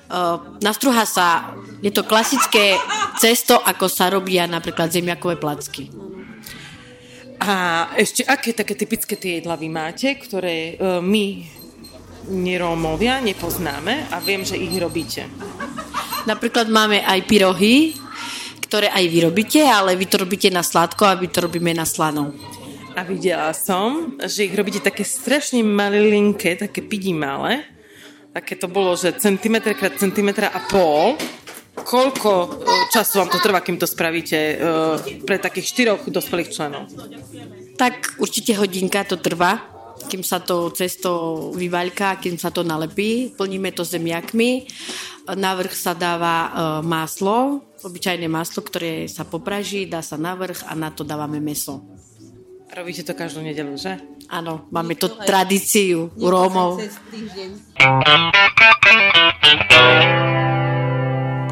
Uh, 0.09 0.57
nastruha 0.63 1.05
sa, 1.05 1.53
je 1.83 1.91
to 1.91 2.07
klasické 2.07 2.79
cesto, 3.19 3.59
ako 3.61 3.91
sa 3.91 4.09
robia 4.09 4.47
napríklad 4.47 4.89
zemiakové 4.95 5.37
placky. 5.37 5.91
A 7.39 7.87
ešte 7.95 8.27
aké 8.27 8.55
také 8.55 8.75
typické 8.79 9.15
tie 9.15 9.43
jedla 9.43 9.59
vy 9.59 9.69
máte, 9.71 10.15
ktoré 10.17 10.79
uh, 10.79 11.03
my 11.03 11.45
nerómovia 12.29 13.19
nepoznáme 13.25 14.07
a 14.13 14.21
viem, 14.21 14.45
že 14.45 14.55
ich 14.55 14.75
robíte? 14.77 15.27
Napríklad 16.27 16.67
máme 16.67 17.05
aj 17.05 17.21
pyrohy, 17.29 17.95
ktoré 18.69 18.93
aj 18.93 19.05
vy 19.09 19.19
robíte, 19.25 19.61
ale 19.65 19.97
vy 19.97 20.05
to 20.05 20.21
robíte 20.21 20.53
na 20.53 20.61
sladko 20.61 21.09
a 21.09 21.17
my 21.17 21.29
to 21.33 21.41
robíme 21.41 21.73
na 21.73 21.89
slano. 21.89 22.37
A 22.93 23.07
videla 23.07 23.55
som, 23.55 24.19
že 24.21 24.51
ich 24.51 24.55
robíte 24.59 24.83
také 24.83 25.07
strašne 25.07 25.63
malilinké, 25.63 26.59
také 26.59 26.83
pidi 26.83 27.15
malé. 27.15 27.65
Také 28.35 28.59
to 28.59 28.69
bolo, 28.69 28.93
že 28.99 29.17
centimetr 29.17 29.73
krát 29.73 29.97
centimetra 29.97 30.51
a 30.51 30.61
pol. 30.67 31.15
Koľko 31.79 32.31
e, 32.35 32.47
času 32.91 33.23
vám 33.23 33.31
to 33.31 33.39
trvá, 33.39 33.63
kým 33.63 33.79
to 33.79 33.87
spravíte 33.87 34.39
uh, 34.59 34.99
pre 35.23 35.39
takých 35.39 35.71
štyroch 35.71 36.03
dospelých 36.11 36.51
členov? 36.51 36.91
Tak 37.79 38.19
určite 38.19 38.59
hodinka 38.59 39.07
to 39.07 39.15
trvá, 39.23 39.63
kým 40.11 40.27
sa 40.27 40.43
to 40.43 40.75
cesto 40.75 41.39
vyvaľká, 41.55 42.19
kým 42.19 42.35
sa 42.35 42.51
to 42.51 42.67
nalepí. 42.67 43.31
Plníme 43.39 43.71
to 43.71 43.87
zemiakmi 43.87 44.67
na 45.37 45.53
vrch 45.59 45.75
sa 45.77 45.93
dáva 45.93 46.37
uh, 46.49 46.51
maslo, 46.81 47.69
Obyčajné 47.79 48.27
maslo, 48.27 48.67
ktoré 48.67 49.07
sa 49.07 49.23
popraží, 49.23 49.87
dá 49.87 50.03
sa 50.03 50.19
na 50.19 50.35
vrch 50.35 50.67
a 50.67 50.75
na 50.75 50.91
to 50.91 51.07
dávame 51.07 51.39
meso. 51.39 51.87
Robíte 52.75 53.07
to 53.07 53.15
každú 53.15 53.39
nedelu, 53.47 53.71
že? 53.79 54.03
Áno, 54.27 54.67
máme 54.75 54.99
to 54.99 55.07
tradíciu 55.23 56.11
u 56.19 56.27
Rómov. 56.27 56.83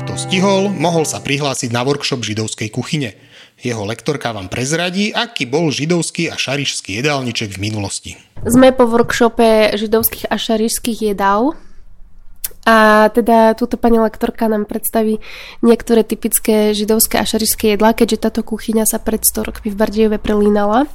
Kto 0.03 0.13
stihol, 0.19 0.75
mohol 0.75 1.07
sa 1.07 1.23
prihlásiť 1.23 1.71
na 1.71 1.87
workshop 1.87 2.27
židovskej 2.27 2.75
kuchyne. 2.75 3.15
Jeho 3.63 3.87
lektorka 3.87 4.35
vám 4.35 4.51
prezradí, 4.51 5.15
aký 5.15 5.47
bol 5.47 5.71
židovský 5.71 6.27
a 6.27 6.35
šarišský 6.35 6.99
jedálniček 7.07 7.55
v 7.55 7.71
minulosti. 7.71 8.11
Sme 8.43 8.75
po 8.75 8.91
workshope 8.91 9.79
židovských 9.79 10.27
a 10.27 10.37
šarišských 10.37 11.15
jedál 11.15 11.55
a 12.67 13.07
teda 13.15 13.55
túto 13.55 13.79
pani 13.79 14.03
lektorka 14.03 14.51
nám 14.51 14.67
predstaví 14.67 15.23
niektoré 15.63 16.03
typické 16.03 16.75
židovské 16.75 17.23
a 17.23 17.25
šarišské 17.25 17.79
jedlá, 17.79 17.95
keďže 17.95 18.27
táto 18.27 18.43
kuchyňa 18.43 18.83
sa 18.83 18.99
pred 18.99 19.23
100 19.23 19.47
rokmi 19.47 19.71
v 19.71 19.79
Bardejove 19.79 20.19
prelínala. 20.19 20.91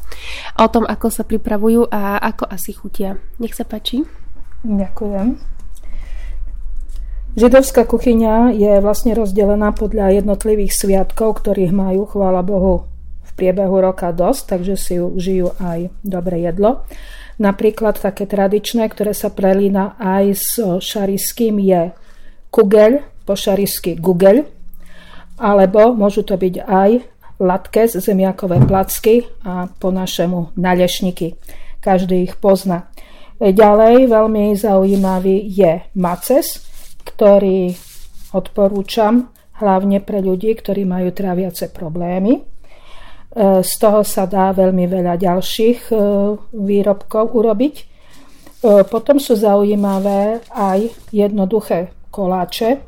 O 0.59 0.67
tom, 0.67 0.83
ako 0.83 1.07
sa 1.07 1.23
pripravujú 1.23 1.87
a 1.87 2.19
ako 2.19 2.43
asi 2.51 2.75
chutia. 2.75 3.23
Nech 3.39 3.55
sa 3.55 3.63
páči. 3.63 4.03
Ďakujem. 4.67 5.39
Židovská 7.39 7.87
kuchyňa 7.87 8.51
je 8.51 8.83
vlastne 8.83 9.15
rozdelená 9.15 9.71
podľa 9.71 10.19
jednotlivých 10.19 10.75
sviatkov, 10.75 11.39
ktorých 11.39 11.71
majú, 11.71 12.03
chvála 12.03 12.43
Bohu, 12.43 12.91
v 13.23 13.31
priebehu 13.39 13.79
roka 13.79 14.11
dosť, 14.11 14.59
takže 14.59 14.75
si 14.75 14.99
žijú 14.99 15.55
aj 15.63 15.87
dobre 16.03 16.43
jedlo. 16.43 16.83
Napríklad 17.41 17.97
také 17.97 18.29
tradičné, 18.29 18.85
ktoré 18.93 19.17
sa 19.17 19.33
prelína 19.33 19.97
aj 19.97 20.25
s 20.37 20.61
šariským 20.61 21.57
je 21.57 21.89
kugel, 22.53 23.01
po 23.25 23.33
šarisky 23.33 23.97
gugel, 23.97 24.45
alebo 25.41 25.97
môžu 25.97 26.21
to 26.21 26.37
byť 26.37 26.55
aj 26.61 26.91
latkes, 27.41 27.97
zemiakové 27.97 28.61
placky 28.61 29.25
a 29.41 29.65
po 29.65 29.89
našemu 29.89 30.53
nalešniky. 30.53 31.33
Každý 31.81 32.29
ich 32.29 32.37
pozná. 32.37 32.93
Ďalej 33.41 34.05
veľmi 34.05 34.53
zaujímavý 34.53 35.49
je 35.49 35.81
maces, 35.97 36.61
ktorý 37.09 37.73
odporúčam 38.37 39.33
hlavne 39.57 39.97
pre 39.97 40.21
ľudí, 40.21 40.53
ktorí 40.53 40.85
majú 40.85 41.09
tráviace 41.09 41.73
problémy. 41.73 42.50
E, 43.31 43.63
z 43.63 43.73
toho 43.79 44.03
sa 44.03 44.27
dá 44.27 44.51
veľmi 44.51 44.91
veľa 44.91 45.15
ďalších 45.15 45.87
e, 45.87 45.95
výrobkov 46.51 47.31
urobiť. 47.31 47.75
E, 47.79 47.83
potom 48.91 49.23
sú 49.23 49.39
zaujímavé 49.39 50.43
aj 50.51 50.91
jednoduché 51.15 51.95
koláče. 52.11 52.83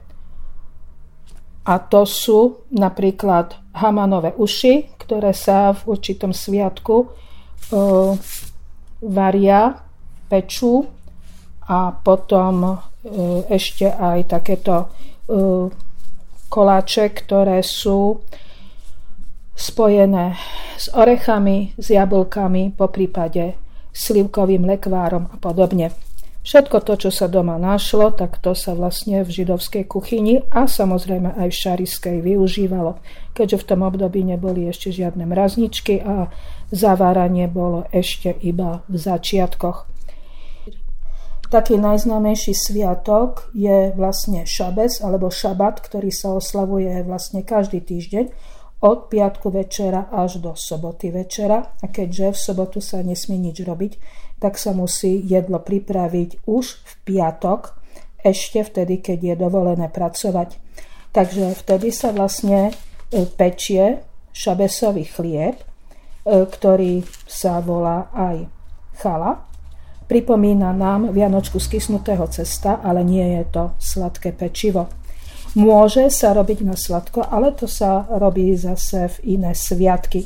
A 1.64 1.80
to 1.80 2.04
sú 2.04 2.68
napríklad 2.76 3.56
hamanové 3.72 4.36
uši, 4.36 5.00
ktoré 5.00 5.32
sa 5.32 5.72
v 5.72 5.96
určitom 5.96 6.36
sviatku 6.36 7.08
varia, 9.00 9.72
pečú 10.28 10.84
a 11.64 11.96
potom 11.96 12.84
ešte 13.48 13.88
aj 13.88 14.28
takéto 14.28 14.92
koláče, 16.52 17.16
ktoré 17.16 17.64
sú 17.64 18.20
spojené 19.56 20.36
s 20.78 20.90
orechami, 20.94 21.78
s 21.78 21.94
jablkami, 21.94 22.74
po 22.74 22.90
prípade 22.90 23.56
slivkovým 23.94 24.66
lekvárom 24.66 25.30
a 25.30 25.38
podobne. 25.38 25.94
Všetko 26.44 26.84
to, 26.84 27.08
čo 27.08 27.10
sa 27.14 27.32
doma 27.32 27.56
našlo, 27.56 28.12
tak 28.12 28.36
to 28.44 28.52
sa 28.52 28.76
vlastne 28.76 29.24
v 29.24 29.32
židovskej 29.32 29.88
kuchyni 29.88 30.44
a 30.52 30.68
samozrejme 30.68 31.40
aj 31.40 31.48
v 31.48 31.56
šariskej 31.56 32.18
využívalo, 32.20 33.00
keďže 33.32 33.64
v 33.64 33.68
tom 33.72 33.80
období 33.88 34.28
neboli 34.28 34.68
ešte 34.68 34.92
žiadne 34.92 35.24
mrazničky 35.24 36.04
a 36.04 36.28
zaváranie 36.68 37.48
bolo 37.48 37.88
ešte 37.96 38.36
iba 38.44 38.84
v 38.92 38.96
začiatkoch. 39.00 39.88
Taký 41.48 41.80
najznámejší 41.80 42.52
sviatok 42.52 43.48
je 43.56 43.96
vlastne 43.96 44.44
šabes 44.44 45.00
alebo 45.00 45.32
šabat, 45.32 45.80
ktorý 45.80 46.12
sa 46.12 46.36
oslavuje 46.36 46.92
vlastne 47.08 47.46
každý 47.46 47.80
týždeň 47.80 48.26
od 48.84 49.08
piatku 49.08 49.48
večera 49.48 50.12
až 50.12 50.44
do 50.44 50.60
soboty 50.60 51.08
večera 51.08 51.80
a 51.80 51.86
keďže 51.88 52.36
v 52.36 52.38
sobotu 52.38 52.80
sa 52.84 53.00
nesmie 53.00 53.40
nič 53.40 53.64
robiť, 53.64 53.94
tak 54.44 54.60
sa 54.60 54.76
musí 54.76 55.24
jedlo 55.24 55.64
pripraviť 55.64 56.44
už 56.44 56.66
v 56.84 56.94
piatok, 57.08 57.80
ešte 58.24 58.64
vtedy, 58.64 59.00
keď 59.00 59.20
je 59.24 59.36
dovolené 59.40 59.88
pracovať. 59.88 60.60
Takže 61.16 61.56
vtedy 61.64 61.92
sa 61.92 62.12
vlastne 62.16 62.72
e, 62.72 63.28
pečie 63.28 64.04
šabesový 64.32 65.08
chlieb, 65.08 65.60
e, 65.60 65.64
ktorý 66.48 67.04
sa 67.28 67.60
volá 67.60 68.12
aj 68.12 68.48
chala. 69.00 69.44
Pripomína 70.08 70.76
nám 70.76 71.12
vianočku 71.12 71.60
skysnutého 71.60 72.28
cesta, 72.32 72.84
ale 72.84 73.04
nie 73.04 73.24
je 73.40 73.44
to 73.48 73.64
sladké 73.80 74.36
pečivo. 74.36 75.03
Môže 75.54 76.10
sa 76.10 76.34
robiť 76.34 76.66
na 76.66 76.74
sladko, 76.74 77.30
ale 77.30 77.54
to 77.54 77.70
sa 77.70 78.10
robí 78.10 78.58
zase 78.58 79.22
v 79.22 79.38
iné 79.38 79.54
sviatky. 79.54 80.26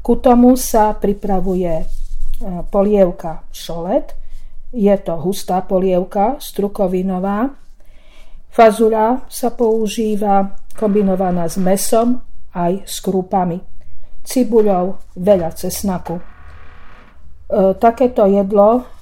Ku 0.00 0.16
tomu 0.16 0.56
sa 0.56 0.96
pripravuje 0.96 1.74
e, 1.80 1.86
polievka 2.72 3.44
šolet. 3.52 4.16
Je 4.72 4.92
to 5.04 5.20
hustá 5.20 5.60
polievka, 5.60 6.40
strukovinová. 6.40 7.52
Fazula 8.48 9.28
sa 9.28 9.52
používa 9.52 10.56
kombinovaná 10.72 11.44
s 11.44 11.60
mesom 11.60 12.24
aj 12.56 12.88
s 12.88 13.04
krúpami. 13.04 13.60
Cibuľou, 14.24 14.96
veľa 15.12 15.52
cesnaku. 15.60 16.16
E, 16.16 16.22
takéto 17.76 18.24
jedlo 18.24 18.93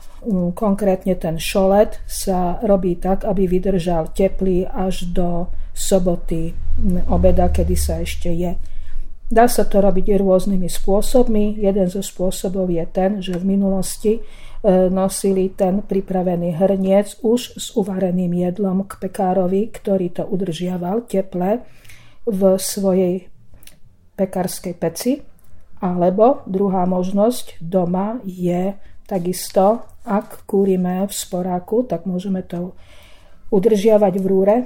konkrétne 0.55 1.19
ten 1.19 1.37
šolet 1.39 1.99
sa 2.07 2.63
robí 2.63 2.95
tak, 2.99 3.27
aby 3.27 3.51
vydržal 3.51 4.15
teplý 4.15 4.67
až 4.71 5.11
do 5.11 5.51
soboty 5.75 6.53
mm, 6.53 7.11
obeda, 7.11 7.49
kedy 7.51 7.75
sa 7.75 7.99
ešte 8.01 8.31
je. 8.31 8.55
Dá 9.33 9.49
sa 9.49 9.65
to 9.65 9.81
robiť 9.81 10.21
rôznymi 10.21 10.69
spôsobmi. 10.69 11.57
Jeden 11.57 11.89
zo 11.89 12.05
spôsobov 12.05 12.69
je 12.69 12.85
ten, 12.85 13.25
že 13.25 13.41
v 13.41 13.57
minulosti 13.57 14.21
e, 14.21 14.21
nosili 14.93 15.49
ten 15.57 15.81
pripravený 15.81 16.61
hrniec 16.61 17.25
už 17.25 17.57
s 17.57 17.73
uvareným 17.73 18.29
jedlom 18.29 18.85
k 18.85 19.01
pekárovi, 19.01 19.73
ktorý 19.73 20.13
to 20.13 20.29
udržiaval 20.29 21.09
teple 21.09 21.65
v 22.29 22.41
svojej 22.61 23.33
pekárskej 24.21 24.75
peci. 24.77 25.25
Alebo 25.81 26.45
druhá 26.45 26.85
možnosť 26.85 27.57
doma 27.59 28.21
je 28.29 28.77
takisto 29.09 29.92
ak 30.03 30.47
kúrime 30.51 31.07
v 31.07 31.13
sporáku, 31.13 31.87
tak 31.87 32.05
môžeme 32.05 32.43
to 32.43 32.75
udržiavať 33.55 34.15
v 34.19 34.27
rúre. 34.27 34.57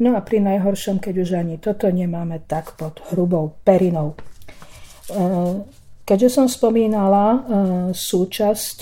No 0.00 0.16
a 0.16 0.24
pri 0.24 0.40
najhoršom, 0.40 0.98
keď 0.98 1.14
už 1.20 1.30
ani 1.36 1.60
toto 1.60 1.86
nemáme, 1.92 2.40
tak 2.48 2.74
pod 2.74 3.04
hrubou 3.12 3.60
perinou. 3.62 4.16
E, 4.16 4.16
keďže 6.08 6.28
som 6.40 6.46
spomínala 6.48 7.26
e, 7.28 7.38
súčasť, 7.92 8.76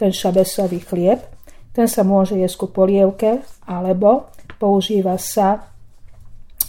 ten 0.00 0.10
šabesový 0.16 0.80
chlieb, 0.80 1.20
ten 1.76 1.84
sa 1.84 2.02
môže 2.02 2.40
jesť 2.40 2.64
ku 2.64 2.66
polievke, 2.72 3.44
alebo 3.68 4.32
používa 4.56 5.20
sa, 5.20 5.70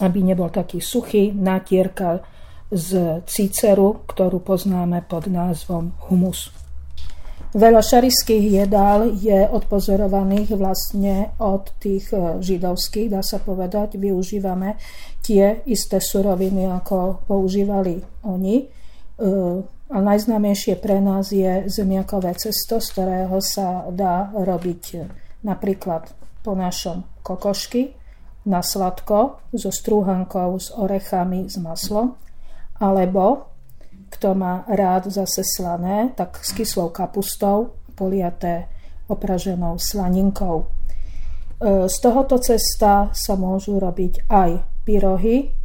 aby 0.03 0.19
nebol 0.19 0.51
taký 0.51 0.83
suchý, 0.83 1.31
natierka 1.31 2.19
z 2.71 3.23
cíceru, 3.23 4.03
ktorú 4.07 4.43
poznáme 4.43 5.07
pod 5.07 5.31
názvom 5.31 5.95
humus. 6.11 6.60
Veľa 7.51 7.83
šarišských 7.83 8.63
jedál 8.63 9.11
je 9.11 9.43
odpozorovaných 9.43 10.55
vlastne 10.55 11.35
od 11.35 11.67
tých 11.83 12.07
e, 12.15 12.39
židovských, 12.39 13.11
dá 13.11 13.19
sa 13.19 13.43
povedať. 13.43 13.99
Využívame 13.99 14.79
tie 15.19 15.59
isté 15.67 15.99
suroviny, 15.99 16.71
ako 16.71 17.27
používali 17.27 17.99
oni. 18.23 18.55
E, 18.55 18.65
a 19.91 19.97
najznámejšie 19.99 20.79
pre 20.79 21.03
nás 21.03 21.35
je 21.35 21.67
zemiakové 21.67 22.31
cesto, 22.39 22.79
z 22.79 22.87
ktorého 22.95 23.43
sa 23.43 23.83
dá 23.91 24.31
robiť 24.31 24.83
e, 24.95 24.97
napríklad 25.43 26.07
po 26.47 26.55
našom 26.55 27.03
kokošky 27.19 27.91
na 28.47 28.63
sladko 28.63 29.43
so 29.51 29.75
strúhankou, 29.75 30.55
s 30.55 30.71
orechami, 30.71 31.51
s 31.51 31.59
maslom, 31.59 32.15
alebo 32.79 33.50
kto 34.11 34.35
má 34.35 34.67
rád 34.67 35.07
zase 35.07 35.41
slané, 35.47 36.11
tak 36.13 36.43
s 36.43 36.51
kyslou 36.51 36.91
kapustou, 36.91 37.79
poliaté 37.95 38.67
opraženou 39.07 39.79
slaninkou. 39.79 40.61
E, 40.61 40.65
z 41.87 41.95
tohoto 42.03 42.35
cesta 42.43 43.09
sa 43.15 43.33
môžu 43.39 43.79
robiť 43.79 44.27
aj 44.27 44.51
pyrohy, 44.83 45.55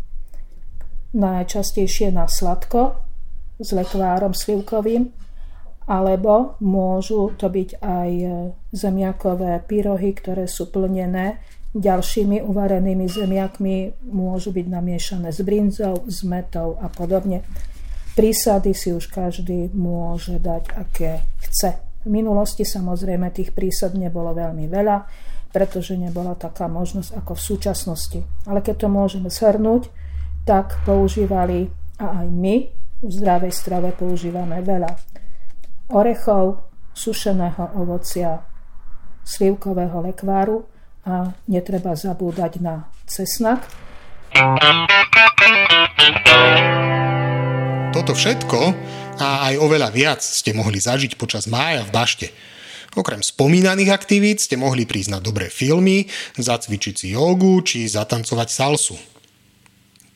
najčastejšie 1.16 2.14
na 2.14 2.30
sladko, 2.30 3.02
s 3.56 3.72
lekvárom 3.72 4.36
slivkovým, 4.36 5.10
alebo 5.88 6.60
môžu 6.60 7.32
to 7.38 7.48
byť 7.48 7.80
aj 7.80 8.10
zemiakové 8.74 9.62
pyrohy, 9.64 10.12
ktoré 10.12 10.44
sú 10.44 10.68
plnené 10.68 11.40
ďalšími 11.76 12.40
uvarenými 12.40 13.04
zemiakmi 13.04 14.08
môžu 14.08 14.50
byť 14.50 14.66
namiešané 14.66 15.28
s 15.28 15.40
brinzou, 15.44 16.08
s 16.08 16.24
metou 16.24 16.80
a 16.80 16.88
podobne. 16.88 17.44
Prísady 18.16 18.72
si 18.72 18.96
už 18.96 19.12
každý 19.12 19.68
môže 19.76 20.40
dať, 20.40 20.72
aké 20.72 21.20
chce. 21.44 21.76
V 22.00 22.08
minulosti 22.08 22.64
samozrejme 22.64 23.28
tých 23.28 23.52
prísad 23.52 23.92
nebolo 23.92 24.32
veľmi 24.32 24.64
veľa, 24.72 25.04
pretože 25.52 26.00
nebola 26.00 26.32
taká 26.32 26.64
možnosť 26.64 27.12
ako 27.12 27.36
v 27.36 27.44
súčasnosti. 27.44 28.20
Ale 28.48 28.64
keď 28.64 28.86
to 28.86 28.88
môžeme 28.88 29.28
shrnúť, 29.28 29.92
tak 30.48 30.80
používali 30.88 31.68
a 32.00 32.24
aj 32.24 32.28
my 32.32 32.56
v 33.04 33.10
zdravej 33.12 33.52
strave 33.52 33.92
používame 33.92 34.64
veľa 34.64 34.96
orechov, 35.92 36.72
sušeného 36.96 37.76
ovocia, 37.76 38.40
slivkového 39.28 40.00
lekváru, 40.08 40.64
a 41.06 41.30
netreba 41.46 41.94
zabúdať 41.94 42.58
na 42.58 42.90
cesnak. 43.06 43.62
Toto 48.06 48.22
všetko 48.22 48.60
a 49.18 49.50
aj 49.50 49.58
oveľa 49.58 49.90
viac 49.90 50.22
ste 50.22 50.54
mohli 50.54 50.78
zažiť 50.78 51.18
počas 51.18 51.50
mája 51.50 51.82
v 51.82 51.90
Bašte. 51.90 52.30
Okrem 52.94 53.18
spomínaných 53.18 53.90
aktivít 53.90 54.38
ste 54.38 54.54
mohli 54.54 54.86
prísť 54.86 55.10
na 55.10 55.18
dobré 55.18 55.50
filmy, 55.50 56.06
zacvičiť 56.38 56.94
si 56.94 57.18
jogu 57.18 57.58
či 57.66 57.82
zatancovať 57.90 58.46
salsu. 58.46 58.94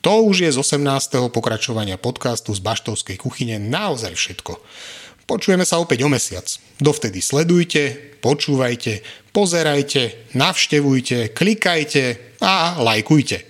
To 0.07 0.23
už 0.23 0.47
je 0.47 0.51
z 0.55 0.59
18. 0.63 1.35
pokračovania 1.35 1.99
podcastu 1.99 2.55
z 2.55 2.63
Baštovskej 2.63 3.19
kuchyne 3.19 3.59
naozaj 3.59 4.15
všetko. 4.15 4.63
Počujeme 5.27 5.67
sa 5.67 5.83
opäť 5.83 6.07
o 6.07 6.09
mesiac. 6.15 6.47
Dovtedy 6.79 7.19
sledujte, 7.19 8.15
počúvajte, 8.23 9.03
pozerajte, 9.35 10.31
navštevujte, 10.39 11.35
klikajte 11.35 12.39
a 12.39 12.79
lajkujte. 12.79 13.50